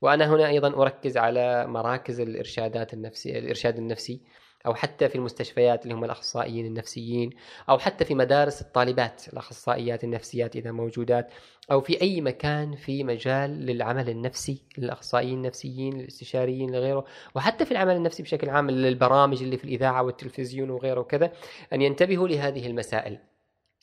[0.00, 4.20] وأنا هنا أيضا أركز على مراكز الإرشادات النفسي الإرشاد النفسي.
[4.66, 7.30] أو حتى في المستشفيات اللي هم الأخصائيين النفسيين
[7.68, 11.30] أو حتى في مدارس الطالبات الأخصائيات النفسيات إذا موجودات
[11.70, 17.04] أو في أي مكان في مجال للعمل النفسي للاخصائيين النفسيين الاستشاريين لغيره
[17.34, 21.32] وحتى في العمل النفسي بشكل عام للبرامج اللي في الإذاعة والتلفزيون وغيره وكذا
[21.72, 23.18] أن ينتبهوا لهذه المسائل.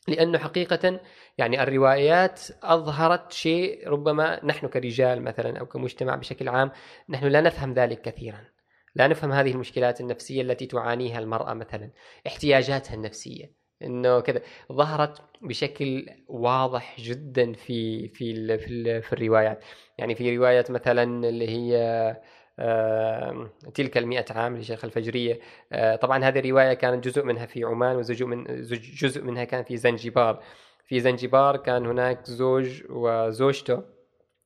[0.08, 1.00] لأنه حقيقة
[1.38, 6.70] يعني الروايات أظهرت شيء ربما نحن كرجال مثلا أو كمجتمع بشكل عام
[7.08, 8.57] نحن لا نفهم ذلك كثيرا.
[8.98, 11.90] لا نفهم هذه المشكلات النفسية التي تعانيها المرأة مثلا
[12.26, 14.42] احتياجاتها النفسية إنه كذا.
[14.72, 19.64] ظهرت بشكل واضح جدا في في في, في الروايات.
[19.98, 21.76] يعني في رواية مثلا اللي هي
[22.58, 25.40] آه، تلك المئة عام لشيخ الفجرية
[25.72, 28.44] آه، طبعا هذه الرواية كانت جزء منها في عمان وجزء من
[29.00, 30.42] جزء منها كان في زنجبار.
[30.86, 33.82] في زنجبار كان هناك زوج وزوجته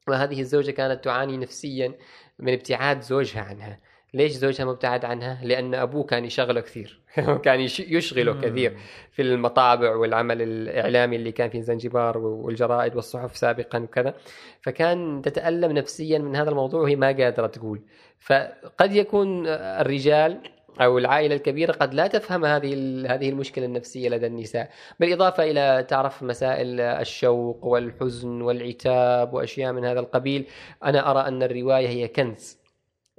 [0.09, 1.95] وهذه الزوجة كانت تعاني نفسيا
[2.39, 3.92] من ابتعاد زوجها عنها.
[4.15, 7.01] ليش زوجها مبتعد عنها؟ لأن أبوه كان يشغله كثير.
[7.45, 8.77] كان يشغله كثير
[9.13, 14.15] في المطابع والعمل الإعلامي اللي كان في زنجبار والجرائد والصحف سابقا وكذا.
[14.63, 17.81] فكان تتألم نفسيا من هذا الموضوع وهي ما قادرة تقول.
[18.21, 20.39] فقد يكون الرجال
[20.81, 22.75] أو العائلة الكبيرة قد لا تفهم هذه
[23.15, 24.71] هذه المشكلة النفسية لدى النساء.
[25.01, 30.47] بالإضافة إلى تعرف مسائل الشوق والحزن والعتاب وأشياء من هذا القبيل
[30.85, 32.62] أنا أرى أن الرواية هي كنز.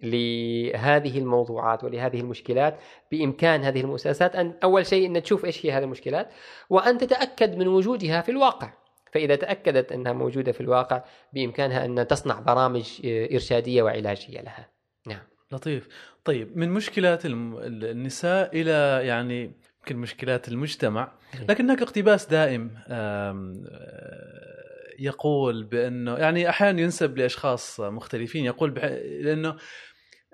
[0.03, 2.79] لهذه الموضوعات ولهذه المشكلات
[3.11, 6.29] بإمكان هذه المؤسسات أن أول شيء إن تشوف إيش هي هذه المشكلات
[6.69, 8.73] وأن تتأكد من وجودها في الواقع.
[9.11, 14.69] فإذا تأكدت أنها موجودة في الواقع بإمكانها أن تصنع برامج إرشادية وعلاجية لها.
[15.07, 15.21] نعم.
[15.51, 15.87] لطيف.
[16.25, 21.11] طيب من مشكلات النساء إلى يعني يمكن مشكلات المجتمع
[21.49, 23.53] لكن هناك اقتباس دائم آه،
[24.99, 28.83] يقول بأنه يعني أحيانا ينسب لأشخاص مختلفين يقول بح...
[29.21, 29.55] لأنه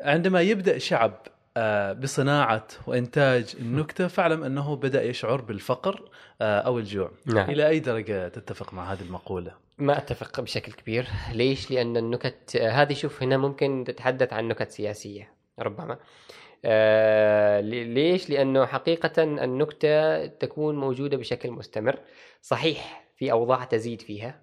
[0.01, 1.27] عندما يبدأ شعب
[1.57, 6.09] آه، بصناعة وإنتاج النكتة فاعلم أنه بدأ يشعر بالفقر
[6.41, 7.11] آه، أو الجوع.
[7.25, 7.49] نعم.
[7.49, 11.07] إلى أي درجة تتفق مع هذه المقولة؟ ما أتفق بشكل كبير.
[11.33, 15.97] ليش؟ لأن النكت هذه شوف هنا ممكن تتحدث عن نكت سياسية ربما.
[16.65, 21.99] آه ليش؟ لأنه حقيقة النكتة تكون موجودة بشكل مستمر.
[22.41, 24.41] صحيح في أوضاع تزيد فيها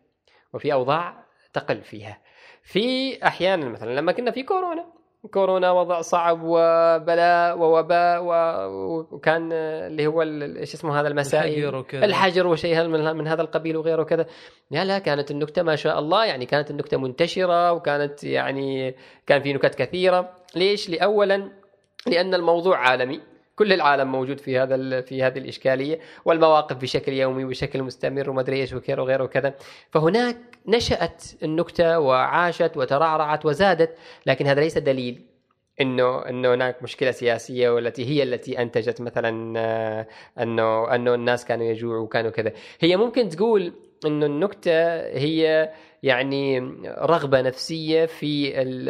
[0.52, 2.18] وفي أوضاع تقل فيها.
[2.62, 4.95] في أحيانا مثلا لما كنا في كورونا
[5.32, 8.22] كورونا وضع صعب وبلاء ووباء
[9.12, 12.04] وكان اللي هو إيش اسمه هذا المسائل؟ الحجر وكذا.
[12.04, 14.26] الحجر وشيء من هذا القبيل وغيره وكذا.
[14.70, 18.94] لا لا كانت النكتة ما شاء الله يعني كانت النكتة منتشرة وكانت يعني
[19.26, 20.30] كان في نكت كثيرة.
[20.56, 21.50] ليش؟ لاولا
[22.06, 23.20] لأن الموضوع عالمي.
[23.56, 28.60] كل العالم موجود في هذا في هذه الإشكالية والمواقف بشكل يومي وبشكل مستمر وما أدري
[28.60, 29.54] إيش وكذا وغيره وكذا.
[29.90, 30.36] فهناك
[30.66, 33.90] نشأت النكتة وعاشت وترعرعت وزادت
[34.26, 35.22] لكن هذا ليس دليل
[35.80, 40.06] إنه انه هناك مشكلة سياسية والتي هي التي أنتجت مثلا آه،
[40.42, 42.52] انه أنه الناس كانوا يجوعوا وكانوا كذا.
[42.80, 43.72] هي ممكن تقول
[44.06, 45.72] إنه النكتة هي
[46.02, 48.88] يعني رغبة نفسية في ال-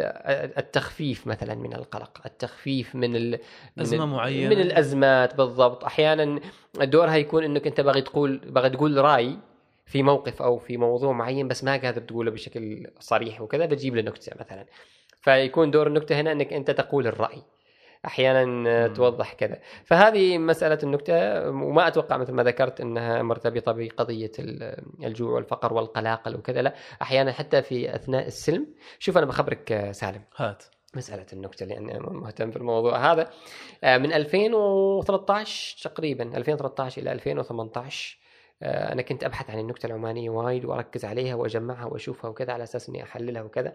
[0.57, 3.39] التخفيف مثلا من القلق التخفيف من ال
[3.77, 4.49] من معينة.
[4.55, 5.83] من الأزمات بالضبط.
[5.83, 6.39] أحيانا
[6.75, 9.37] دورها يكون إنك أنت باغي تقول باغي تقول رأي
[9.85, 14.01] في موقف أو في موضوع معين بس ما قادر تقوله بشكل صريح وكذا بتجيب له
[14.01, 14.65] نكتة مثلا.
[15.21, 17.41] فيكون دور النكتة هنا إنك أنت تقول الرأي.
[18.05, 18.87] أحيانا.
[18.87, 19.59] توضح كذا.
[19.85, 26.35] فهذه مسألة النكتة وما أتوقع مثل ما ذكرت أنها مرتبطة بقضية ال- الجوع والفقر والقلاقل
[26.35, 28.67] وكذا لا أحيانا حتى في أثناء السلم.
[28.99, 30.21] شوف أنا بخبرك سالم.
[30.37, 30.63] هات.
[30.95, 33.29] مسألة النكتة لأني مهتم في الموضوع هذا.
[33.83, 38.17] آه، من 2013 تقريبا 2013 إلى 2018
[38.63, 42.89] آه، أنا كنت أبحث عن النكتة العمانية وايد وأركز عليها وأجمعها وأشوفها وكذا على أساس
[42.89, 43.73] إني أحللها وكذا.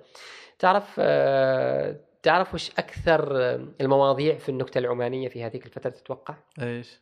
[0.58, 7.00] تعرف آه، تعرف وش أكثر آه، المواضيع في النكتة العمانية في هذيك الفترة تتوقع؟ إيش؟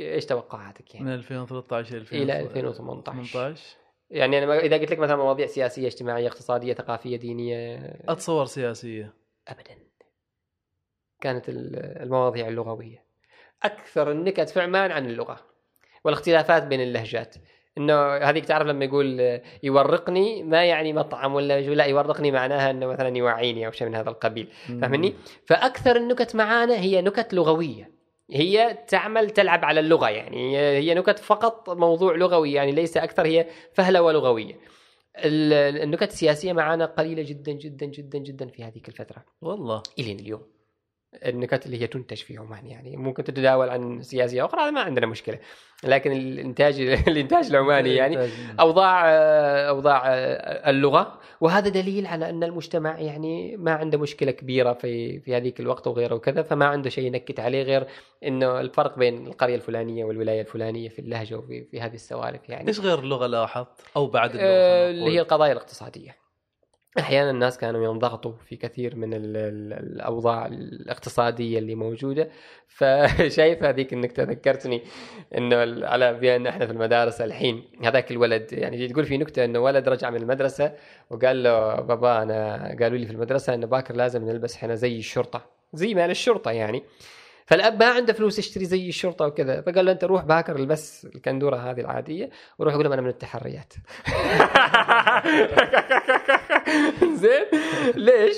[0.00, 3.32] إيش توقعاتك يعني؟ من 2013 إلى 2018.
[3.32, 3.76] 18
[4.10, 7.76] يعني أنا إذا قلت لك مثلا مواضيع سياسية اجتماعية اقتصادية ثقافية دينية.
[8.08, 9.14] أتصور سياسية.
[9.48, 9.76] ابدا.
[11.20, 13.04] كانت ال- المواضيع اللغوية.
[13.62, 15.40] أكثر النكت في عمان عن اللغة.
[16.04, 17.36] والاختلافات بين اللهجات.
[17.78, 23.16] إنه هذيك تعرف لما يقول يورقني ما يعني مطعم ولا لا يورقني معناها إنه مثلا
[23.16, 24.48] يوعيني أو شيء من هذا القبيل
[24.80, 25.14] فاهمني؟
[25.46, 27.90] فأكثر النكت معانا هي نكت لغوية
[28.30, 33.46] هي تعمل تلعب على اللغة يعني هي نكت فقط موضوع لغوي يعني ليس أكثر هي
[33.72, 34.54] فهلوة لغوية.
[35.16, 39.24] ال- النكت السياسية معانا قليلة جدا جدا جدا جدا في هذيك الفترة.
[39.42, 39.82] والله.
[39.98, 40.42] الين اليوم.
[41.14, 42.96] النكت اللي هي تنتج في عمان يعني.
[42.96, 45.38] ممكن تتداول عن سياسية أخرى هذا ما عندنا مشكلة.
[45.84, 48.18] لكن الإنتاج الإنتاج العماني يعني
[48.60, 49.10] أوضاع
[49.68, 50.02] أوضاع
[50.70, 51.18] اللغة.
[51.40, 56.14] وهذا دليل على أن المجتمع يعني ما عنده مشكلة كبيرة في في هذيك الوقت وغيره
[56.14, 57.86] وكذا فما عنده شيء ينكت عليه غير
[58.24, 62.68] إنه الفرق بين القرية الفلانية والولاية الفلانية في اللهجة وفي في هذه السوالف يعني.
[62.68, 66.21] إيش غير اللغة لاحظت؟ أو بعد اللغة آه، اللي؟ هي القضايا الاقتصادية.
[66.98, 72.28] أحيانا الناس كانوا ينضغطوا في كثير من ال- ال- الأوضاع الاقتصادية اللي موجودة.
[72.78, 74.82] فشايف هذيك انك تذكرتني
[75.38, 79.88] إنه على بان إحنا في المدارس الحين هذاك الولد يعني تقول في نكتة إنه ولد
[79.88, 80.72] رجع من المدرسة
[81.10, 85.44] وقال له بابا أنا قالوا لي في المدرسة إنه باكر لازم نلبس إحنا زي الشرطة
[85.72, 86.82] زي مال الشرطة يعني.
[87.46, 89.60] فالأب ما عنده فلوس يشتري زي الشرطة وكذا.
[89.60, 93.72] فقال له أنت روح باكر البس الكندورة هذه العادية وروح قول لهم أنا من التحريات.
[97.22, 97.44] زين؟
[97.94, 98.36] ليش؟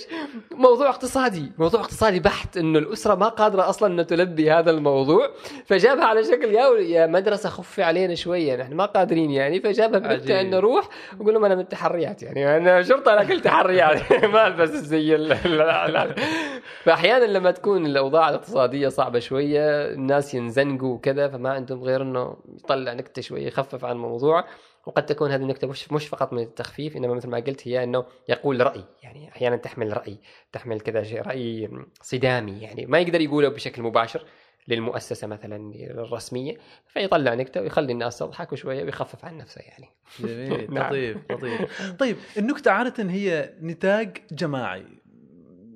[0.51, 1.53] موضوع اقتصادي.
[1.59, 5.31] موضوع اقتصادي بحت إنه الأسرة ما قادرة أصلا إنها تلبي هذا الموضوع.
[5.67, 8.57] فجابها على شكل يا يا مدرسة خفي علينا شوية.
[8.57, 9.61] نحن ما قادرين يعني.
[9.61, 10.31] فجابها عجيب.
[10.31, 10.89] إنه روح
[11.21, 12.57] وقول لهم أنا من التحريات يعني.
[12.57, 14.13] أنا شرطة لكن تحريات.
[14.35, 16.15] ما ألبس ال-
[16.85, 22.93] فاحيانا لما تكون الأوضاع الاقتصادية صعبة شوية الناس ينزنقوا وكذا فما عندهم غير إنه يطلع
[22.93, 24.45] نكتة شوية يخفف عن الموضوع.
[24.87, 28.05] وقد تكون هذه النكتة مش مش فقط من التخفيف إنما مثل ما قلت هي إنه
[28.29, 28.85] يقول رأي.
[29.03, 30.19] يعني أحيانا تحمل رأي
[30.53, 31.71] تحمل كذا شيء رأي
[32.03, 32.61] صدامي.
[32.61, 34.25] يعني ما يقدر يقوله بشكل مباشر
[34.69, 36.57] للمؤسسة مثلا الرسمية
[36.89, 39.89] فيطلع نكتة ويخلي الناس تضحك شوية ويخفف عن نفسه يعني.
[40.21, 40.71] جميل.
[40.75, 40.87] نعم.
[40.87, 41.93] لطيف لطيف.
[41.99, 44.87] طيب النكتة عادة هي نتاج جماعي.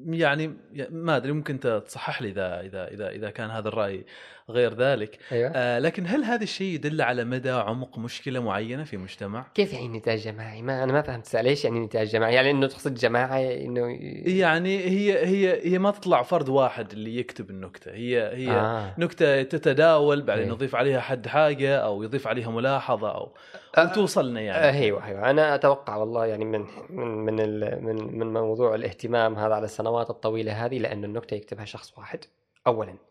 [0.07, 0.57] يعني
[0.90, 4.05] ما أدري ممكن تصحح لي إذا إذا إذا إذا كان هذا الرأي.
[4.51, 8.96] غير ذلك أيوه آه لكن هل هذا الشيء يدل على مدى عمق مشكلة معينة في
[8.96, 12.66] مجتمع؟ كيف يعني نتاج جماعي؟ ما أنا ما فهمت ليش يعني نتاج جماعي؟ يعني إنه
[12.66, 18.36] تقصد جماعة إنه يعني هي هي هي ما تطلع فرد واحد اللي يكتب النكتة هي
[18.36, 18.94] هي آه.
[18.99, 20.51] نكتة تتداول بعدين إيه.
[20.51, 23.34] يضيف عليها حد حاجة أو يضيف عليها ملاحظة أو
[23.78, 23.84] آه.
[23.84, 28.74] وتوصلنا آه يعني أيوه أيوه أنا أتوقع والله يعني من من من من, من موضوع
[28.74, 32.24] الاهتمام هذا على السنوات الطويلة هذه لأن النكتة يكتبها شخص واحد
[32.66, 33.07] اولا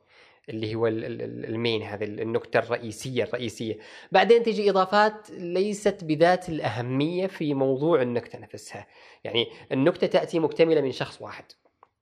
[0.49, 3.77] اللي هو ال- ال- ال- المين هذه النكتة الرئيسية الرئيسية.
[4.11, 8.87] بعدين تجي إضافات ليست بذات الأهمية في موضوع النكتة نفسها.
[9.23, 11.45] يعني النكتة تأتي مكتملة من شخص واحد.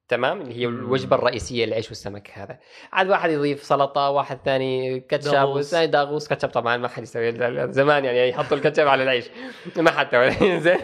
[0.07, 0.65] تمام؟ اللي هي.
[0.65, 2.59] الوجبة الرئيسية العيش والسمك هذا.
[2.93, 5.43] عاد واحد يضيف سلطة واحد ثاني كاتشب.
[5.43, 6.27] والثاني داغوس.
[6.27, 7.31] كاتشب طبعا ما حد يسوي
[7.73, 9.25] زمان يعني يحطوا الكاتشب على العيش.
[9.77, 10.15] ما حد
[10.65, 10.77] زين.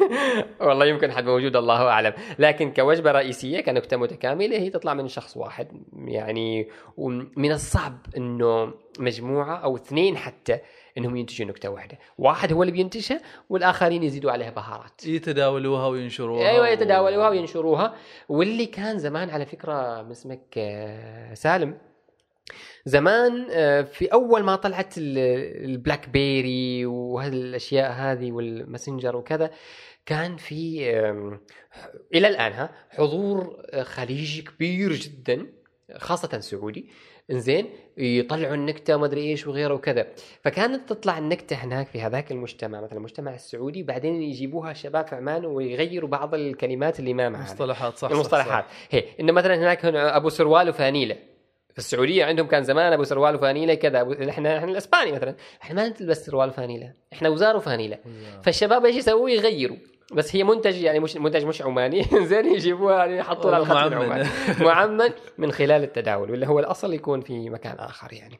[0.59, 2.13] والله يمكن حد موجود الله أعلم.
[2.39, 5.67] لكن كوجبة رئيسية كنكتة متكاملة هي تطلع من شخص واحد
[6.05, 10.59] يعني ومن الصعب إنه مجموعة أو اثنين حتى
[10.97, 11.97] إنهم ينتجوا نكتة واحدة.
[12.17, 15.05] واحد هو اللي بينتجها والآخرين يزيدوا عليها بهارات.
[15.05, 17.95] يتداولوها وينشروها أيوه و- يتداولوها وينشروها.
[18.29, 21.77] واللي كان زمان على فكرة من اسمك آه، سالم
[22.85, 25.17] زمان آه، في أول ما طلعت ال-
[25.71, 29.51] BlackBerry وهالأشياء هذه وال Messenger وكذا
[30.05, 30.89] كان في
[32.15, 35.47] إلى الآن ها حضور آه، خليجي كبير جدا
[35.97, 36.89] خاصة سعودي.
[37.31, 40.07] إنزين يطلعوا النكتة وما أدري إيش وغيره وكذا.
[40.43, 45.45] فكانت تطلع النكتة هناك في هذاك المجتمع مثلا المجتمع السعودي بعدين يجيبوها الشباب في عمان
[45.45, 48.63] ويغيروا بعض الكلمات اللي ما معها مصطلحات صح صح، المصطلحات.
[48.63, 48.71] صح.
[48.91, 51.15] هي إنه مثلا هناك هنا أبو سروال وفانيلة.
[51.71, 54.01] في السعودية عندهم كان زمان أبو سروال وفانيلة كذا.
[54.01, 54.13] أبو...
[54.13, 55.35] إحنا إحنا الإسباني مثلا.
[55.61, 56.93] إحنا ما نلبس سروال وفانيلة.
[57.13, 57.97] إحنا وزار وفانيلة.
[58.43, 59.77] فالشباب إيش يسووا؟ يغيروا.
[60.13, 62.03] بس هي منتج يعني مش منتج مش عماني.
[62.29, 64.29] زين يجيبوها يعني يحطوا لها الخط معمن.
[65.37, 68.39] من خلال التداول ولا هو الأصل يكون في مكان آخر يعني.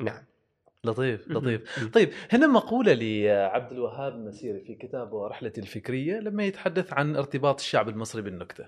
[0.00, 0.24] نعم.
[0.86, 1.88] لطيف لطيف.
[1.92, 7.88] طيب هنا مقولة لعبد الوهاب المسيري في كتابه رحلتي الفكرية لما يتحدث عن ارتباط الشعب
[7.88, 8.64] المصري بالنكتة.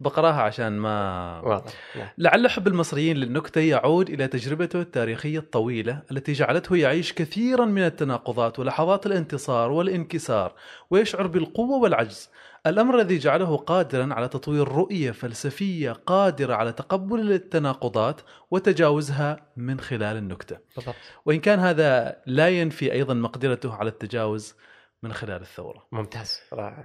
[0.00, 1.72] بقراها عشان ما واضح.
[1.96, 2.08] نعم.
[2.18, 8.58] لعل حب المصريين للنكتة يعود إلى تجربته التاريخية الطويلة التي جعلته يعيش كثيرا من التناقضات
[8.58, 10.54] ولحظات الانتصار والانكسار
[10.90, 12.30] ويشعر بالقوة والعجز.
[12.66, 20.16] الأمر الذي جعله قادرا على تطوير رؤية فلسفية قادرة على تقبل التناقضات وتجاوزها من خلال
[20.16, 20.58] النكتة.
[20.76, 20.94] بالضبط.
[21.26, 24.54] وإن كان هذا لا ينفي أيضا مقدرته على التجاوز
[25.02, 25.86] من خلال الثورة.
[25.92, 26.40] ممتاز.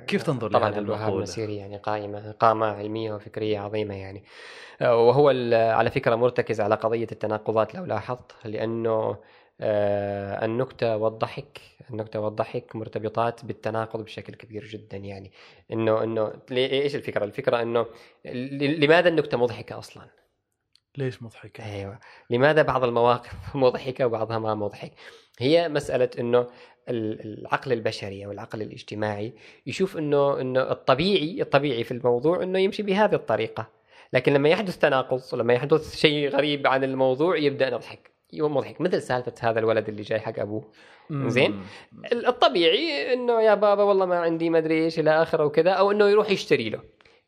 [0.08, 4.24] كيف تنظر طبعا الوهاب؟ المسيري يعني قائمة قامه علمية وفكرية عظيمة يعني.
[4.82, 9.18] آه، وهو على فكرة مرتكز على قضية التناقضات لو لاحظت لأنه
[9.62, 15.32] آه، النكتة والضحك النكتة والضحك مرتبطات بالتناقض بشكل كبير جدا يعني
[15.72, 17.86] إنه إنه إيش الفكرة؟ الفكرة إنه
[18.62, 20.08] لماذا النكتة مضحكة أصلا؟
[20.98, 22.00] ليش مضحكة؟ أيوه
[22.30, 24.92] لماذا بعض المواقف مضحكة وبعضها ما مضحك
[25.40, 26.48] هي مسألة إنه
[26.90, 29.34] ال- العقل البشري أو العقل الاجتماعي
[29.68, 33.68] يشوف إنه إنه الطبيعي الطبيعي في الموضوع إنه يمشي بهذه الطريقة
[34.14, 39.02] لكن لما يحدث تناقض ولما يحدث شيء غريب عن الموضوع يبدأ نضحك يوم مضحك مثل
[39.02, 40.64] سالفة هذا الولد اللي جاي حق أبوه.
[41.12, 41.62] زين.
[42.14, 46.10] الطبيعي إنه يا بابا والله ما عندي ما أدري إيش إلى آخره وكذا أو إنه
[46.10, 46.80] يروح يشتري له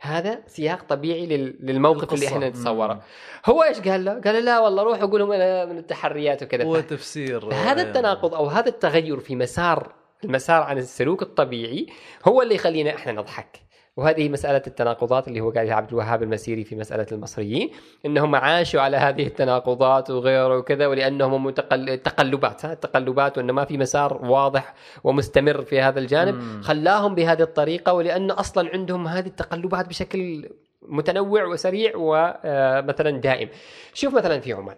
[0.01, 2.27] هذا سياق طبيعي لل- للموقف اللي.
[2.27, 3.01] إحنا نتصوره.
[3.45, 6.63] هو إيش قال له؟ قال له لا والله روح وقول لهم أنا من التحريات وكذا
[6.63, 9.93] هو تفسير هذا التناقض أو هذا التغير في مسار
[10.23, 11.87] المسار عن السلوك الطبيعي
[12.27, 13.59] هو اللي يخلينا إحنا نضحك
[13.97, 17.71] وهذه مسألة التناقضات اللي هو قالها عبد الوهاب المسيري في مسألة المصريين
[18.05, 21.97] إنهم عاشوا على هذه التناقضات وغيره وكذا ولأنهم متقل...
[21.97, 24.73] تقلبات ها تقلبات وانه ما في مسار واضح
[25.03, 26.35] ومستمر في هذا الجانب.
[26.35, 26.61] مم.
[26.61, 30.49] خلاهم بهذه الطريقة ولأنه أصلا عندهم هذه التقلبات بشكل
[30.81, 33.49] متنوع وسريع ومثلا دائم.
[33.93, 34.75] شوف مثلا في عمان.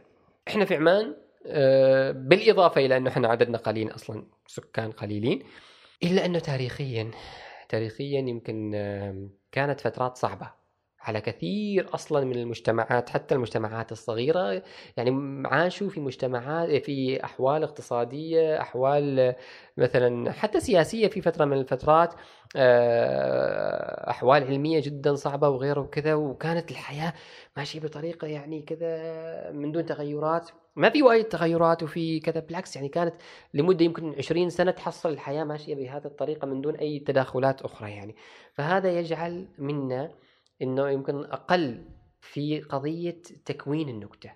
[0.48, 1.14] إحنا في عمان
[1.46, 5.44] آه، بالإضافة إلى أنه إحنا عددنا قليل أصلا سكان قليلين
[6.04, 7.12] إلا أنه تاريخيا
[7.72, 8.72] تاريخيا يمكن
[9.52, 10.61] كانت فترات صعبة.
[11.02, 14.64] على كثير أصلا من المجتمعات حتى المجتمعات الصغيرة.
[14.98, 19.36] يعني عاشوا في مجتمعات في أحوال اقتصادية أحوال
[19.78, 22.14] مثلا حتى سياسية في فترة من الفترات.
[22.56, 27.14] آه، أحوال علمية جدا صعبة وغيره وكذا وكانت الحياة
[27.58, 30.50] ماشية بطريقة يعني كذا من دون تغيرات.
[30.76, 33.16] ما في وايد تغيرات وفي كذا بالعكس يعني كانت
[33.54, 38.16] لمدة يمكن 20 سنة تحصل الحياة ماشية بهذه الطريقة من دون أي تداخلات أخرى يعني.
[38.54, 40.12] فهذا يجعل منا
[40.62, 41.86] إنه يمكن أقل
[42.22, 44.32] في قضية تكوين النكتة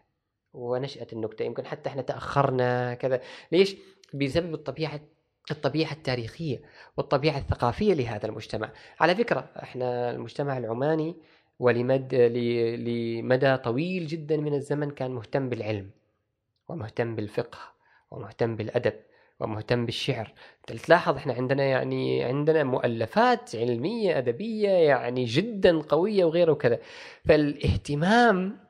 [0.53, 1.43] ونشأة النكتة.
[1.43, 3.21] يمكن حتى إحنا تأخرنا كذا.
[3.51, 3.75] ليش؟
[4.13, 4.99] بسبب الطبيعة
[5.51, 6.61] الطبيعة التاريخية
[6.97, 8.71] والطبيعة الثقافية لهذا المجتمع.
[8.99, 11.15] على فكرة إحنا المجتمع العماني
[11.59, 15.89] ولمد لمدى طويل جدا من الزمن كان مهتم بالعلم
[16.67, 17.59] ومهتم بالفقه
[18.11, 18.93] ومهتم بالأدب.
[19.39, 20.33] ومهتم بالشعر.
[20.67, 26.79] تلاحظ إحنا عندنا يعني عندنا مؤلفات علمية أدبية يعني جدا قوية وغيره وكذا.
[27.25, 28.65] فالاهتمام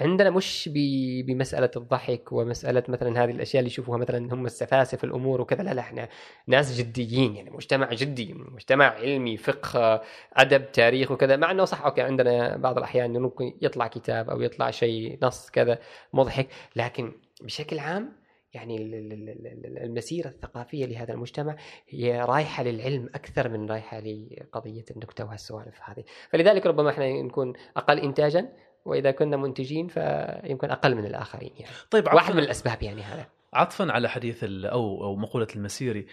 [0.00, 5.04] عندنا مش ب- بمسألة الضحك ومسألة مثلا هذه الأشياء اللي يشوفوها مثلا هم السفاسف في
[5.04, 5.62] الأمور وكذا.
[5.62, 6.08] لا لا إحنا
[6.46, 10.02] ناس جديين يعني مجتمع جدي مجتمع علمي فقه
[10.34, 11.36] أدب تاريخ وكذا.
[11.36, 15.50] مع إنه صح أوكي عندنا بعض الأحيان إنه ممكن يطلع كتاب أو يطلع شيء نص
[15.50, 15.78] كذا
[16.12, 16.48] مضحك.
[16.76, 21.56] لكن بشكل عام يعني ال- ال- ال- ال- المسيرة الثقافية لهذا المجتمع
[21.88, 26.04] هي رايحة للعلم أكثر من رايحة لقضية النكته وهالسوالف هذه.
[26.30, 28.52] فلذلك ربما إحنا نكون أقل انتاجا
[28.84, 31.72] وإذا كنا منتجين فيمكن أقل من الآخرين يعني.
[31.90, 33.26] طيب واحد من الأسباب يعني هذا.
[33.52, 36.06] عطفا على حديث أو أو مقولة المسيري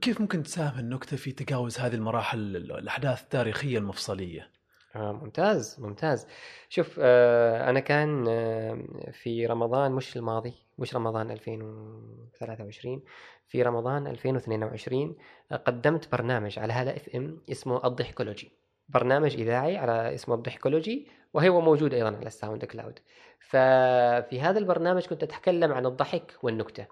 [0.00, 4.50] كيف ممكن تساهم النكتة في تجاوز هذه المراحل الأحداث التاريخية المفصلية؟
[4.96, 6.26] آه ممتاز ممتاز.
[6.68, 8.78] شوف آه أنا كان آه
[9.12, 13.02] في رمضان مش الماضي مش رمضان 2023
[13.48, 15.16] في رمضان 2022
[15.52, 18.52] آه، قدمت برنامج على هلا FM اسمه الضحكولوجي
[18.88, 22.98] برنامج إذاعي على اسمه الضحكولوجي وهو موجود أيضا على ال SoundCloud.
[23.40, 26.86] ففي هذا البرنامج كنت أتكلم عن الضحك والنكتة.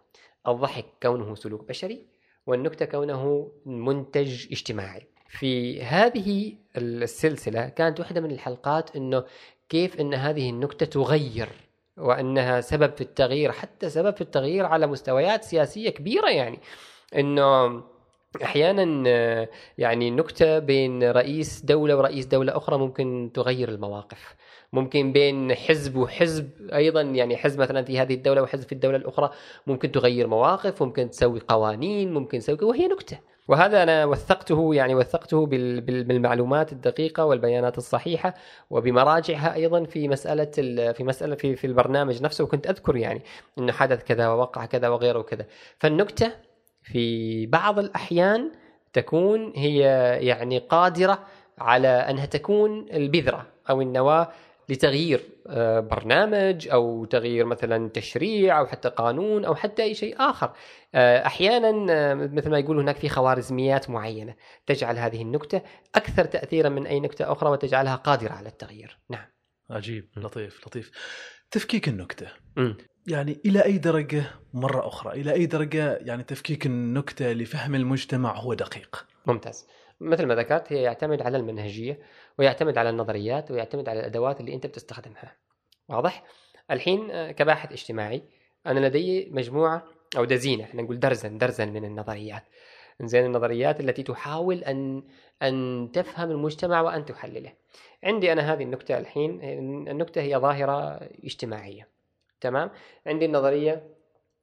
[0.48, 2.06] الضحك كونه سلوك بشري
[2.46, 5.06] والنكتة كونه منتج اجتماعي.
[5.28, 9.24] في هذه السلسلة كانت واحدة من الحلقات إنه
[9.68, 11.48] كيف إن هذه النكتة تغير
[11.96, 16.58] وإنها سبب في التغيير حتى سبب في التغيير على مستويات سياسية كبيرة يعني.
[17.16, 17.82] إنه
[18.42, 18.84] أحيانا
[19.78, 24.34] يعني نكتة بين رئيس دولة ورئيس دولة أخرى ممكن تغير المواقف.
[24.72, 29.30] ممكن بين حزب وحزب أيضا يعني حزب مثلا في هذه الدولة وحزب في الدولة الأخرى
[29.66, 33.18] ممكن تغير مواقف ممكن تسوي قوانين ممكن تسوي وهي نكتة.
[33.48, 38.34] وهذا أنا وثقته يعني وثقته بال- بال- بالمعلومات الدقيقة والبيانات الصحيحة
[38.70, 43.22] وبمراجعها أيضا في مسألة ال- في مسألة في في البرنامج نفسه وكنت أذكر يعني
[43.58, 45.46] إنه حدث كذا ووقع كذا وغيره وكذا.
[45.78, 46.32] فالنكتة
[46.82, 48.52] في بعض الأحيان
[48.92, 49.78] تكون هي
[50.26, 51.18] يعني قادرة
[51.58, 54.28] على أنها تكون البذرة أو النواة
[54.68, 60.52] لتغيير آه، برنامج أو تغيير مثلا تشريع أو حتى قانون أو حتى أي شيء آخر.
[60.94, 64.34] آه، أحيانا آه، مثل ما يقولوا هناك في خوارزميات معينة
[64.66, 65.62] تجعل هذه النكتة
[65.94, 68.98] أكثر تاثيرا من أي نكتة أخرى وتجعلها قادرة على التغيير.
[69.10, 69.26] نعم.
[69.70, 70.08] عجيب.
[70.16, 70.90] لطيف لطيف.
[71.50, 72.26] تفكيك النكتة.
[72.56, 72.76] مم.
[73.06, 78.54] يعني إلى أي درجة مرة أخرى؟ إلى أي درجة يعني تفكيك النكتة لفهم المجتمع هو
[78.54, 79.66] دقيق؟ ممتاز.
[80.00, 81.98] مثل ما ذكرت هي يعتمد على المنهجية
[82.38, 85.36] ويعتمد على النظريات ويعتمد على الأدوات اللي أنت بتستخدمها.
[85.88, 86.24] واضح؟
[86.70, 88.22] الحين آه، كباحث اجتماعي
[88.66, 89.84] أنا لدي مجموعة
[90.16, 92.42] أو دزينه إحنا نقول درزن درزن من النظريات.
[93.02, 95.02] زين النظريات التي تحاول أن
[95.42, 97.52] أن تفهم المجتمع وأن تحلله.
[98.04, 99.40] عندي أنا هذه النكتة الحين
[99.88, 101.88] النكتة هي ظاهرة اجتماعية.
[102.40, 102.70] تمام؟
[103.06, 103.96] عندي النظرية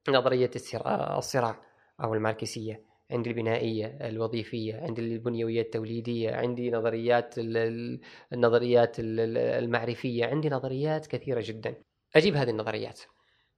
[0.10, 1.56] نظرية الصراع الصراع
[2.04, 2.93] أو الماركسية.
[3.12, 8.00] عندي البنائية الوظيفية عندي البنيوية التوليدية عندي نظريات ال- ال-
[8.34, 11.76] النظريات ال- ال- المعرفية عندي نظريات كثيرة جدا.
[12.16, 13.02] أجيب هذه النظريات.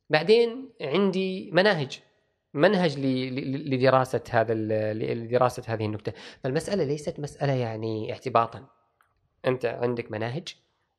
[0.09, 1.99] بعدين عندي مناهج
[2.53, 4.53] منهج ل- ل- لدراسة هذا
[4.93, 8.67] لدراسة هذه النكته فالمسألة ليست مسألة يعني اعتباطا
[9.45, 10.55] أنت عندك مناهج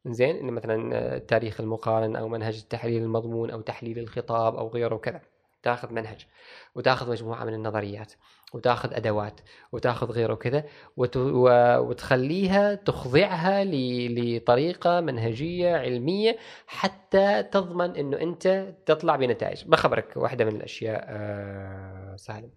[0.06, 5.20] زين مثلا التاريخ المقارن أو منهج التحليل المضمون أو تحليل الخطاب أو غيره وكذا.
[5.62, 6.26] تاخذ منهج
[6.74, 8.12] وتاخذ مجموعة من النظريات
[8.54, 9.40] وتاخذ أدوات
[9.72, 10.64] وتاخذ غيره وكذا.
[10.96, 13.64] وتخليها تخضعها.
[13.64, 16.36] لطريقة منهجية علمية
[16.66, 22.50] حتى تضمن إنه أنت تطلع بنتائج بخبرك واحدة من الأشياء آه سالم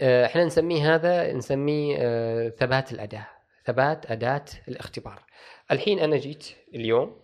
[0.00, 3.26] آه إحنا نسميه هذا نسميه آه ثبات الأداة
[3.64, 5.24] ثبات أداة الاختبار
[5.70, 7.20] الحين أنا جيت اليوم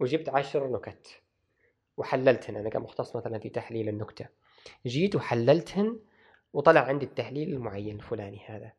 [0.00, 1.20] وجبت عشر نكت
[1.96, 4.26] وحللتهن أنا كمختص مثلا في تحليل النكتة
[4.86, 5.98] جيت وحللتهن
[6.52, 8.72] وطلع عندي التحليل المعين الفلاني هذا.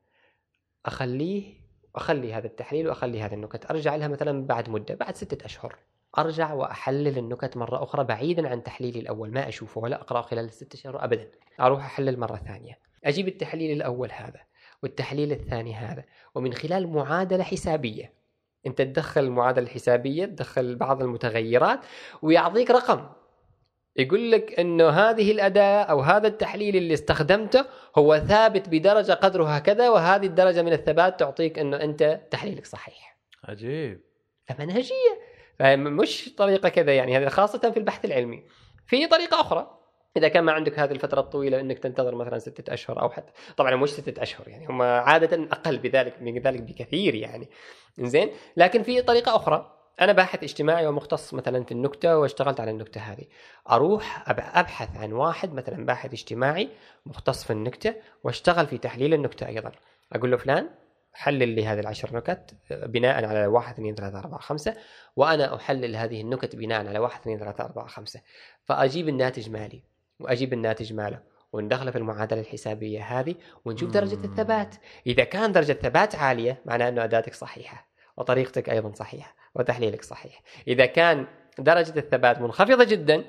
[0.86, 1.66] اخليه
[1.96, 3.72] أخلي هذا التحليل وأخلي هذه النكت.
[3.72, 5.76] أرجع لها مثلا بعد مدة بعد ستة أشهر.
[6.18, 9.32] أرجع وأحلل النكت مرة أخرى بعيدا عن تحليلي الأول.
[9.32, 11.32] ما أشوفه ولا أقرأه خلال الست أشهر ابدا.
[11.60, 12.80] أروح أحلل مرة ثانية.
[13.04, 14.40] أجيب التحليل الأول هذا
[14.84, 16.04] والتحليل الثاني هذا.
[16.36, 18.14] ومن خلال معادلة حسابية.
[18.68, 21.80] أنت تدخل المعادله الحسابيه تدخل بعض المتغيرات
[22.22, 23.10] ويعطيك رقم.
[23.96, 27.66] يقول لك إنه هذه الأداة أو هذا التحليل اللي استخدمته
[27.98, 33.18] هو ثابت بدرجة قدرها كذا وهذه الدرجة من الثبات تعطيك إنه أنت تحليلك صحيح.
[33.44, 34.02] عجيب.
[34.48, 35.20] فمنهجية.
[35.60, 38.44] فمش طريقة كذا يعني هذا خاصة في البحث العلمي.
[38.88, 39.80] في طريقة أخرى.
[40.18, 43.76] إذا كان ما عندك هذه الفترة الطويلة إنك تنتظر مثلا ستة أشهر أو حتى طبعا
[43.76, 47.50] مش ستة أشهر يعني هم عادة أقل بذلك من ذلك بكثير يعني.
[48.00, 49.75] زين لكن في طريقة أخرى.
[50.02, 53.26] أنا باحث اجتماعي ومختص مثلا في النكتة واشتغلت على النكتة هذه.
[53.72, 56.70] أروح أبحث عن واحد مثلا باحث اجتماعي
[57.06, 59.72] مختص في النكتة واشتغل في تحليل النكتة أيضا.
[60.14, 60.70] أقول له فلان
[61.14, 64.76] حلل لي هذه العشر نكت بناء على واحد اثنين ثلاثة أربعة خمسة
[65.16, 68.22] وأنا أحلل هذه النكت بناء على واحد اثنين ثلاثة أربعة خمسة.
[68.64, 69.84] فأجيب الناتج مالي
[70.20, 71.20] وأجيب الناتج ماله
[71.54, 73.36] وندخله في المعادلة الحسابية هذه
[73.66, 74.76] ونشوف درجة الثبات.
[75.08, 77.95] إذا كان درجة الثبات عالية معناه أنه أداتك صحيحة.
[78.18, 81.28] وطريقتك أيضا صحيحة وتحليلك صحيح إذا كان
[81.60, 83.24] درجة الثبات منخفضة جدا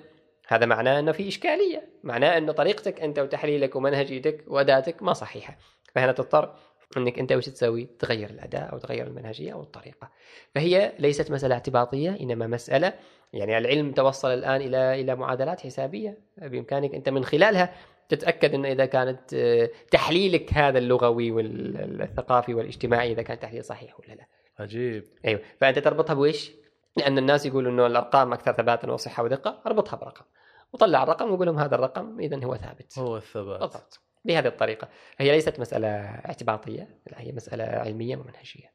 [0.48, 5.58] هذا معناه أنه في إشكالية معناه أنه طريقتك أنت وتحليلك ومنهجيتك وأداتك ما صحيحة
[5.94, 6.54] فهنا تضطر
[6.96, 10.10] أنك أنت وش تسوي؟ تغير الأداء أو تغير المنهجية أو الطريقة.
[10.54, 12.92] فهي ليست مسألة اعتباطية إنما مسألة
[13.32, 17.74] يعني العلم توصل الآن إلى إلى معادلات حسابية بإمكانك أنت من خلالها
[18.08, 24.14] تتأكد ان إذا كانت آه، تحليلك هذا اللغوي والثقافي والاجتماعي إذا كان تحليل صحيح ولا
[24.14, 24.26] لا.
[24.58, 25.04] عجيب.
[25.24, 26.50] أيوه فأنت تربطها بويش؟
[26.96, 30.24] لأن الناس يقولوا إنه الأرقام أكثر ثباتا وصحة ودقة، أربطها برقم.
[30.72, 32.98] وطلع الرقم وقول لهم هذا الرقم اذا هو ثابت.
[32.98, 33.60] هو الثبات.
[33.60, 34.00] بالضبط.
[34.26, 34.88] بهذه الطريقة
[35.18, 38.72] هي ليست مسألة اعتباطية لا هي مسألة علمية ومنهجية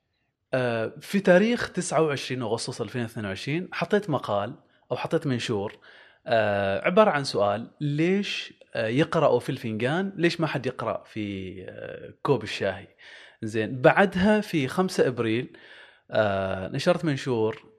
[0.54, 4.56] آه، في تاريخ 29 أغسطس 2022 حطيت مقال
[4.92, 5.78] أو حطيت منشور
[6.28, 11.56] آه، عبارة عن سؤال ليش آه، يقرأوا في الفنجان ليش ما حد يقرأ في
[12.24, 12.88] كوب الشاهي
[13.44, 15.58] زين بعدها في 5 أبريل
[16.74, 17.72] نشرت منشور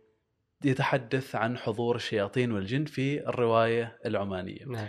[0.65, 4.65] يتحدث عن حضور الشياطين والجن في الرواية العمانية.
[4.67, 4.89] نعم.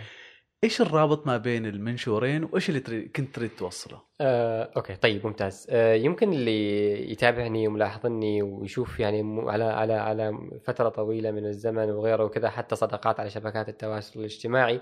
[0.64, 5.66] إيش الرابط ما بين المنشورين وإيش اللي تريد كنت تريد توصله؟ آه، okay طيب ممتاز
[5.70, 10.32] آه، يمكن اللي يتابعني وملاحظني ويشوف يعني على على على
[10.64, 14.80] فترة طويلة من الزمن وغيره وكذا حتى صداقات على شبكات التواصل الاجتماعي آه،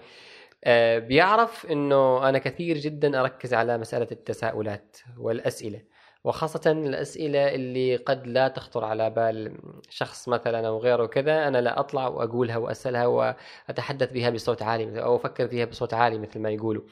[0.99, 5.83] بيعرف إنه أنا كثير جدا أركز على مسألة التساؤلات والأسئلة
[6.25, 9.57] وخاصة الأسئلة اللي قد لا تخطر على بال
[9.91, 15.17] شخص مثلا أو غيره كذا أنا لا أطلع وأقولها وأسألها وأتحدث بها بصوت عالي أو
[15.17, 16.83] أفكر فيها بصوت عالي مثل ما يقولوا.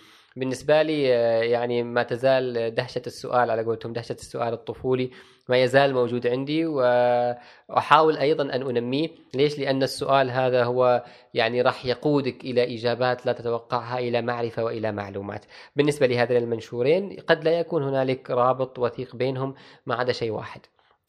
[0.40, 5.10] بالنسبة لي آه، يعني ما تزال دهشة السؤال على قولتهم دهشة السؤال الطفولي
[5.48, 9.08] ما يزال موجود عندي وأحاول أيضا أن أنميه.
[9.34, 14.92] ليش؟ لأن السؤال هذا هو يعني راح يقودك إلى إجابات لا تتوقعها إلى معرفة وإلى
[14.92, 15.44] معلومات.
[15.76, 19.54] بالنسبة لهذين المنشورين قد لا يكون هنالك رابط وثيق بينهم
[19.86, 20.60] ما عدا شيء واحد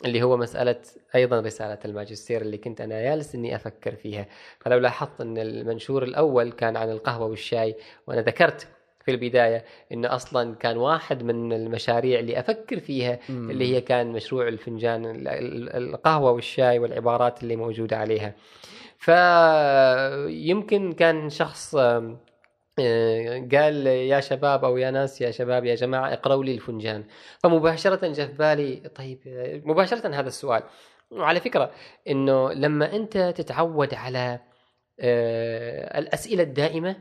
[0.06, 0.82] اللي هو مسألة
[1.16, 4.26] أيضا رسالة الماجستير اللي كنت أنا جالس إني أفكر فيها.
[4.60, 7.76] فلو لاحظت أن المنشور الأول كان عن القهوة والشاي
[8.08, 8.68] وأنا ذكرت
[9.06, 13.49] في البداية إنه أصلا كان واحد من المشاريع اللي أفكر فيها مم.
[13.49, 15.24] اللي هي كان مشروع الفنجان
[15.76, 18.34] القهوة والشاي والعبارات اللي موجودة عليها.
[18.97, 21.76] فيمكن كان شخص
[22.80, 27.04] آه، قال يا شباب أو يا ناس يا شباب يا جماعة اقرأوا لي الفنجان.
[27.39, 29.20] فمباشرة جاء في بالي طيب
[29.66, 30.64] مباشرة هذا السؤال.
[31.12, 31.72] وعلى فكرة
[32.10, 34.39] إنه لما أنت تتعود على
[34.99, 36.95] آه، الأسئلة الدائمة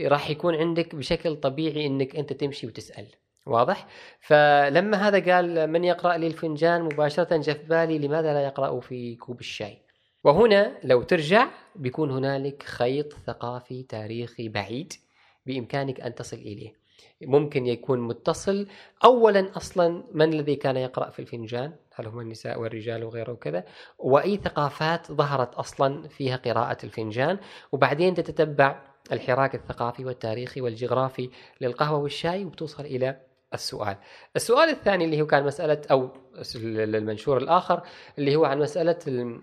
[0.00, 3.06] راح يكون عندك بشكل طبيعي إنك أنت تمشي وتسأل.
[3.46, 3.86] واضح؟
[4.20, 9.16] فلما هذا قال من يقرأ لي الفنجان مباشرة جاء في بالي لماذا لا يقرأ في
[9.16, 9.78] كوب الشاي؟
[10.24, 14.92] وهنا لو ترجع بيكون هنالك خيط ثقافي تاريخي بعيد
[15.46, 16.72] بإمكانك أن تصل إليه.
[17.22, 18.66] ممكن يكون متصل.
[19.04, 23.64] اولا أصلا من الذي كان يقرأ في الفنجان؟ هل هم النساء والرجال وغيره وكذا؟
[23.98, 27.38] وأي ثقافات ظهرت أصلا فيها قراءة الفنجان؟
[27.72, 31.30] وبعدين تتتبع الحراك الثقافي والتاريخي والجغرافي
[31.60, 33.20] للقهوة والشاي وبتوصل إلى
[33.54, 33.96] السؤال.
[34.36, 36.10] السؤال الثاني اللي هو كان مسألة أو
[36.54, 37.82] المنشور الآخر
[38.18, 38.98] اللي هو عن مسألة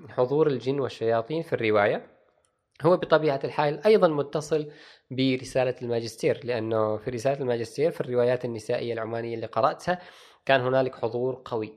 [0.10, 2.16] حضور الجن والشياطين في الرواية.
[2.82, 4.72] هو بطبيعة الحال أيضا متصل
[5.12, 10.00] برسالة الماجستير لأنه في رسالة الماجستير في الروايات النسائية العمانية اللي قرأتها
[10.46, 11.74] كان هنالك حضور قوي.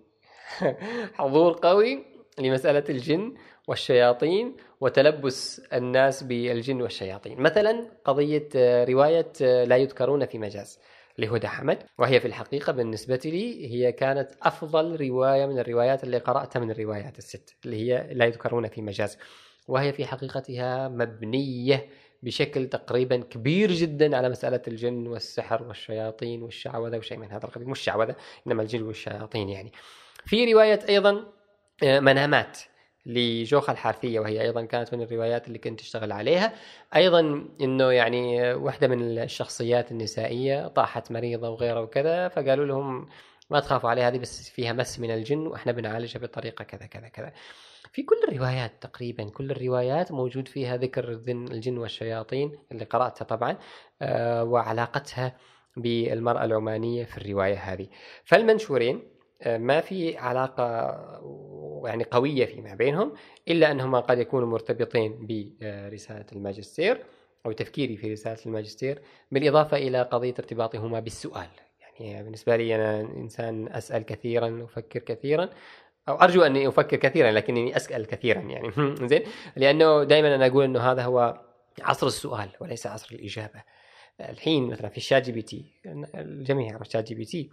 [1.18, 2.04] حضور قوي
[2.38, 3.34] لمسألة الجن
[3.68, 7.40] والشياطين وتلبس الناس بالجن والشياطين.
[7.40, 10.78] مثلا قضية آه، رواية آه، لا يذكرون في مجاز
[11.18, 16.60] لهدى حمد وهي في الحقيقة بالنسبة لي هي كانت أفضل رواية من الروايات اللي قرأتها
[16.60, 19.18] من الروايات الست اللي هي لا يذكرون في مجاز.
[19.68, 21.88] وهي في حقيقتها مبنية
[22.22, 27.68] بشكل تقريبا كبير جدا على مسألة الجن والسحر والشياطين والشعوذة وشيء من هذا القبيل.
[27.68, 28.16] مش شعوذة
[28.46, 29.72] إنما الجن والشياطين يعني.
[30.26, 31.24] في رواية أيضا
[31.82, 32.58] آه، منامات.
[33.06, 36.52] لجوخة الحارثية وهي أيضا كانت من الروايات اللي كنت أشتغل عليها.
[36.96, 43.08] أيضا أنه يعني واحدة من الشخصيات النسائية طاحت مريضة وغيره وكذا فقالوا لهم
[43.50, 47.32] ما تخافوا عليها هذه بس فيها مس من الجن وإحنا بنعالجها بطريقة كذا كذا كذا.
[47.92, 53.56] في كل الروايات تقريبا كل الروايات موجود فيها ذكر الجن والشياطين اللي قرأتها طبعا
[54.02, 55.36] آه، وعلاقتها
[55.76, 57.88] بالمرأة العمانية في الرواية هذه.
[58.24, 60.64] فالمنشورين ما في علاقة
[61.84, 63.12] يعني قوية فيما بينهم
[63.48, 65.26] إلا أنهما قد يكونوا مرتبطين
[65.60, 67.04] برسالة الماجستير
[67.46, 71.48] أو تفكيري في رسالة الماجستير بالإضافة إلى قضية ارتباطهما بالسؤال.
[72.00, 75.48] يعني بالنسبة لي أنا إنسان أسأل كثيرا أفكر كثيرا
[76.08, 78.70] أو أرجو أني أفكر كثيرا لكنني أسأل كثيرا يعني.
[79.08, 79.22] زين؟
[79.56, 81.40] لأنه دائما أنا أقول إنه هذا هو
[81.82, 83.62] عصر السؤال وليس عصر الإجابة.
[84.20, 85.64] الحين مثلا في ال ChatGPT
[86.14, 87.50] الجميع يعرف ChatGPT.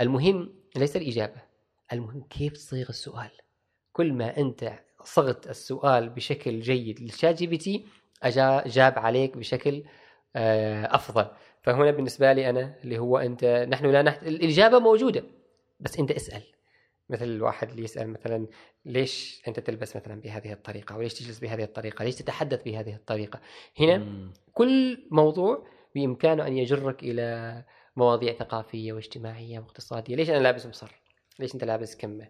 [0.00, 1.42] المهم ليس الإجابة.
[1.92, 3.30] المهم كيف تصيغ السؤال؟
[3.92, 4.72] كل ما أنت
[5.04, 7.86] صغت السؤال بشكل جيد لل ChatGPT
[8.22, 9.84] اجاب عليك بشكل
[10.36, 11.26] آه أفضل.
[11.62, 14.22] فهنا بالنسبة لي أنا اللي هو أنت نحن لا نحت...
[14.22, 15.24] الإجابة موجودة
[15.80, 16.42] بس أنت اسأل.
[17.08, 18.46] مثل الواحد اللي يسأل مثلا
[18.84, 23.40] ليش أنت تلبس مثلا بهذه الطريقة؟ وليش تجلس بهذه الطريقة؟ ليش تتحدث بهذه الطريقة؟
[23.80, 24.32] هنا مم.
[24.52, 27.64] كل موضوع بإمكانه أن يجرك إلى
[27.96, 30.16] مواضيع ثقافية واجتماعية واقتصادية.
[30.16, 31.02] ليش أنا لابس مصر؟
[31.38, 32.28] ليش أنت لابس كمة؟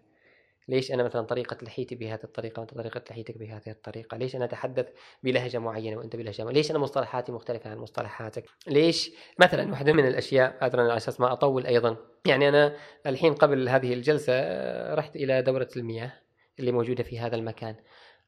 [0.67, 4.87] ليش أنا مثلا طريقة لحيتي بهذه الطريقة وأنت طريقة لحيتك بهذه الطريقة؟ ليش أنا أتحدث
[5.23, 10.07] بلهجة معينة وأنت بلهجة معينة؟ ليش أنا مصطلحاتي مختلفة عن مصطلحاتك؟ ليش مثلا واحدة من
[10.07, 12.75] الأشياء ادرى على أساس ما أطول أيضا يعني أنا
[13.05, 16.13] الحين قبل هذه الجلسة آه، رحت إلى دورة المياه
[16.59, 17.75] اللي موجودة في هذا المكان.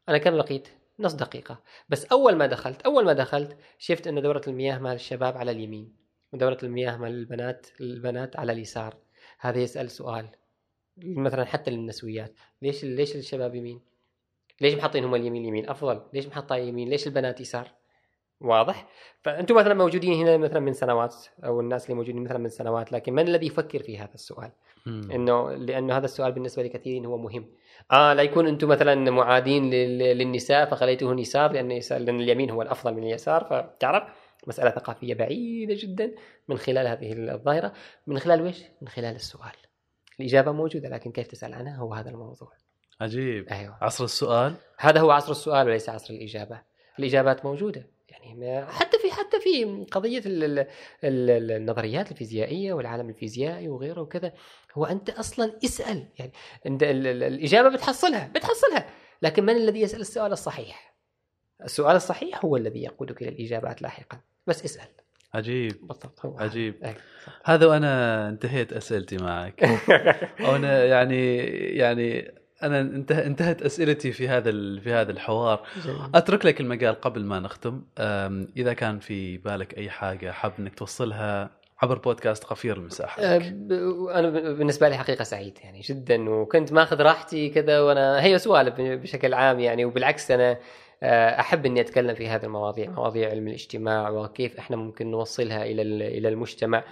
[0.10, 0.68] أنا كم لقيت
[0.99, 1.62] نص دقيقة.
[1.90, 6.05] بس أول ما دخلت أول ما دخلت شفت انه دورة المياه مال الشباب على اليمين.
[6.36, 8.95] ودوره المياه مال البنات البنات على اليسار
[9.40, 10.28] هذا يسأل سؤال
[10.98, 13.82] مثلا حتى للنسويات ليش ليش الشباب يمين؟
[14.62, 17.72] ليش محطين هم اليمين يمين أفضل؟ ليش محطها يمين؟ ليش البنات يسار؟
[18.41, 18.88] واضح؟
[19.22, 23.14] فأنتم مثلا موجودين هنا مثلا من سنوات أو الناس اللي موجودين مثلا من سنوات لكن
[23.14, 24.52] من الذي يفكر في هذا السؤال؟
[24.86, 25.12] مم.
[25.12, 27.45] إنه لأنه هذا السؤال بالنسبة لكثيرين هو مهم.
[27.91, 33.03] آه لا يكون أنتم مثلا معادين للنساء فخليته يسار لأن لأن اليمين هو الأفضل من
[33.03, 34.03] اليسار فتعرف
[34.47, 36.11] مسألة ثقافية بعيدة جدا
[36.47, 37.73] من خلال هذه الظاهرة.
[38.07, 39.55] من خلال ويش؟ من خلال السؤال.
[40.19, 42.51] الإجابة موجودة لكن كيف تسأل عنها هو هذا الموضوع.
[43.01, 43.49] عجيب.
[43.49, 43.77] أيوة.
[43.81, 44.55] عصر السؤال.
[44.77, 46.61] هذا هو عصر السؤال وليس عصر الإجابة.
[46.99, 47.88] الإجابات موجودة.
[48.09, 50.22] يعني حتى في حتى في قضية
[51.03, 54.34] النظريات الفيزيائية والعالم الفيزيائي وغيره وكذا
[54.73, 56.07] هو أنت أصلا اسأل.
[56.19, 56.31] يعني
[56.65, 58.89] أنت الإجابة بتحصلها بتحصلها.
[59.22, 60.95] لكن من الذي يسأل السؤال الصحيح؟
[61.63, 64.19] السؤال الصحيح هو الذي يقودك إلى الإجابات لاحقا.
[64.47, 64.88] بس اسأل.
[65.34, 65.88] عجيب.
[65.88, 66.76] بالضبط هو عجيب.
[66.84, 66.95] أي.
[67.43, 69.80] هذا وأنا انتهيت أسئلتي معك.
[70.47, 71.38] وأنا يعني
[71.77, 72.31] يعني
[72.63, 72.81] أنا
[73.11, 75.67] انتهت أسئلتي في هذا في هذا الحوار.
[75.85, 76.09] جميل.
[76.15, 77.84] أترك لك المجال قبل ما نختم.
[78.57, 81.49] إذا كان في بالك أي حاجة حاب إنك توصلها
[81.81, 83.38] عبر بودكاست قفير المساحة أه،
[84.19, 89.34] أنا بالنسبة لي حقيقة سعيد يعني جدا وكنت ماخذ راحتي كذا وأنا هي سؤال بشكل
[89.34, 90.57] عام يعني وبالعكس أنا آه،
[91.40, 95.82] أحب إني أتكلم في هذه المواضيع مواضيع علم الاجتماع وكيف إحنا ممكن نوصلها إلى
[96.18, 96.84] إلى المجتمع.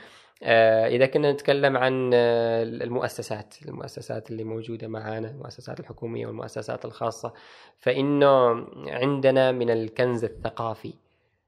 [0.44, 7.34] آه، إذا كنا نتكلم عن آه، المؤسسات المؤسسات اللي موجودة معنا المؤسسات الحكومية والمؤسسات الخاصة
[7.78, 10.94] فإنه عندنا من الكنز الثقافي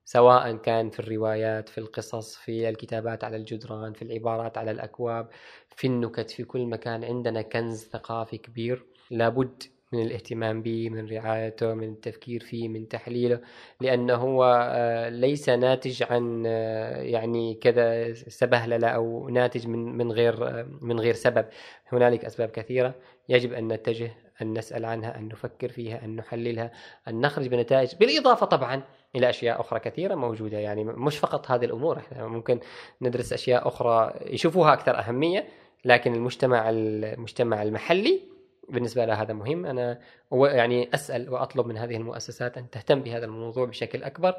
[0.05, 5.29] سواء كان في الروايات في القصص في الكتابات على الجدران في العبارات على الأكواب
[5.75, 8.85] في النكت في كل مكان عندنا كنز ثقافي كبير.
[9.11, 9.63] لابد
[9.95, 13.39] من الاهتمام به من رعايته من التفكير فيه من تحليله
[13.81, 20.47] لأنه هو آه، ليس ناتج عن آه، يعني كذا سبهللة أو ناتج من من غير
[20.47, 21.45] آه، من غير سبب.
[21.91, 22.95] هنالك أسباب كثيرة.
[23.29, 24.11] يجب أن نتجه
[24.41, 26.71] أن نسأل عنها أن نفكر فيها أن نحللها
[27.07, 28.81] أن نخرج بنتائج بالإضافة طبعا
[29.15, 30.57] إلى أشياء أخرى كثيرة موجودة.
[30.57, 32.59] يعني مش فقط هذه الأمور إحنا ممكن
[33.01, 35.47] ندرس أشياء أخرى يشوفوها أكثر أهمية
[35.85, 38.34] لكن المجتمع المجتمع المحلي
[38.69, 39.65] بالنسبة لها هذا مهم.
[39.65, 39.99] أنا
[40.31, 44.35] يعني أسأل وأطلب من هذه المؤسسات أن تهتم بهذا الموضوع بشكل أكبر.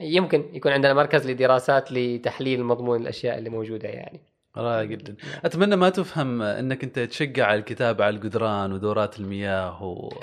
[0.00, 4.20] يمكن يكون عندنا مركز لدراسات لتحليل مضمون الأشياء اللي موجودة يعني.
[4.56, 5.14] رائع جدا.
[5.44, 10.08] أتمنى ما تفهم إنك أنت تشجع الكتابة على الجدران ودورات المياه و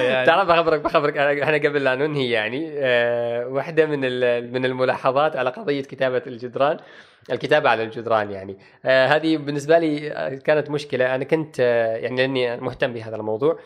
[0.00, 0.26] يعني.
[0.26, 4.00] تعرف بخبرك بخبرك إحنا قبل لا ننهي يعني أه واحدة من
[4.52, 6.76] من الملاحظات على قضية كتابة الجدران
[7.30, 8.58] الكتابة على الجدران يعني.
[8.84, 10.10] أه هذه بالنسبة لي
[10.44, 11.14] كانت مشكلة.
[11.14, 13.58] أنا كنت أه يعني لأني مهتم بهذا الموضوع.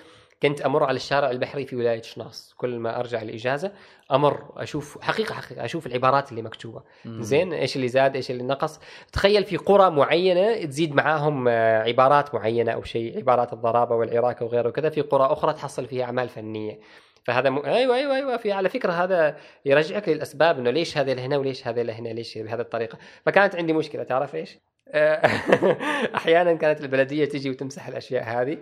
[0.42, 2.54] كنت أمر على الشارع البحري في ولاية شناص.
[2.56, 3.72] كل ما أرجع الاجازه
[4.12, 6.82] أمر أشوف حقيقة حقيقة أشوف العبارات اللي مكتوبة.
[7.04, 7.22] مم.
[7.22, 8.80] زين إيش اللي زاد إيش اللي نقص.
[9.12, 14.68] تخيل في قرى معينة تزيد معاهم آه، عبارات معينة أو شيء عبارات الضرابة والعراك وغيره
[14.68, 14.88] وكذا.
[14.88, 16.80] في قرى أخرى تحصل فيها أعمال فنية.
[17.24, 17.64] فهذا م...
[17.64, 18.36] أيوه أيوه أيوه.
[18.36, 22.60] في على فكرة هذا يرجعك للأسباب إنه ليش هذا لهنا وليش هذا لهنا ليش بهذه
[22.60, 22.98] الطريقة.
[23.26, 24.58] فكانت عندي مشكلة تعرف إيش؟
[26.16, 28.58] أحيانا كانت البلدية تجي وتمسح الأشياء هذه.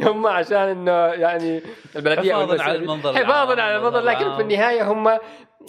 [0.08, 1.62] هم عشان إنه يعني
[1.96, 5.18] البلدية حفاظا على المنظر حفاظا على المنظر لكن في النهاية هم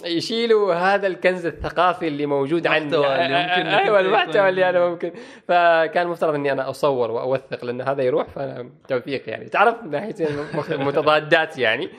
[0.06, 5.12] يشيلوا هذا الكنز الثقافي اللي موجود عندي اللي ممكن أيوه المحتوى اللي أنا ممكن.
[5.48, 9.46] فكان مفترض إني أنا أصور وأوثق لأن هذا يروح فأنا توثيق يعني.
[9.46, 10.28] تعرف من ناحيتين
[10.70, 11.86] متضادات يعني.
[11.86, 11.90] آه،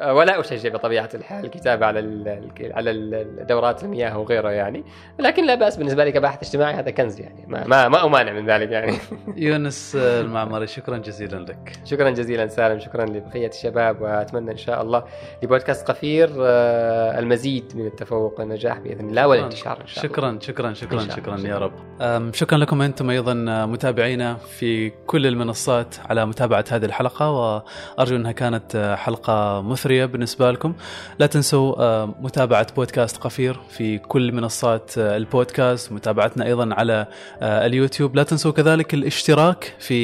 [0.00, 4.84] ولا أشجع بطبيعة الحال الكتابة على على دورات المياه وغيره يعني.
[5.18, 7.44] لكن لا بأس بالنسبة لي كباحث اجتماعي هذا كنز يعني.
[7.48, 8.96] ما ما, ما أمانع من ذلك يعني.
[9.36, 11.72] يونس المعمري شكرا جزيلا لك.
[11.84, 15.04] شكرا جزيلا سالم شكرا لبقية الشباب وأتمنى إن شاء الله
[15.42, 20.14] لبودكاست قفير آه، المزيد من التفوق والنجاح بإذن الله والانتشار إن شاء الله.
[20.14, 22.34] شكرا شكرا شكرا شكرا, شكرا يا رب.
[22.34, 23.34] شكرا لكم أنتم أيضا
[23.66, 29.83] متابعينا في كل المنصات على متابعة هذه الحلقة وأرجو أنها كانت حلقة مثمرة.
[29.84, 30.74] مثريه بالنسبة لكم.
[31.18, 37.06] لا تنسوا آه، متابعة بودكاست قفير في كل منصات آه، البودكاست متابعتنا أيضا على
[37.42, 38.16] آه، اليوتيوب.
[38.16, 39.94] لا تنسوا كذلك الاشتراك في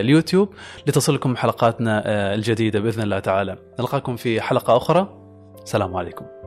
[0.00, 0.48] اليوتيوب
[0.86, 2.02] لتصلكم حلقاتنا
[2.34, 3.56] الجديدة بإذن الله تعالى.
[3.80, 5.08] نلقاكم في حلقة أخرى.
[5.64, 6.41] سلام عليكم.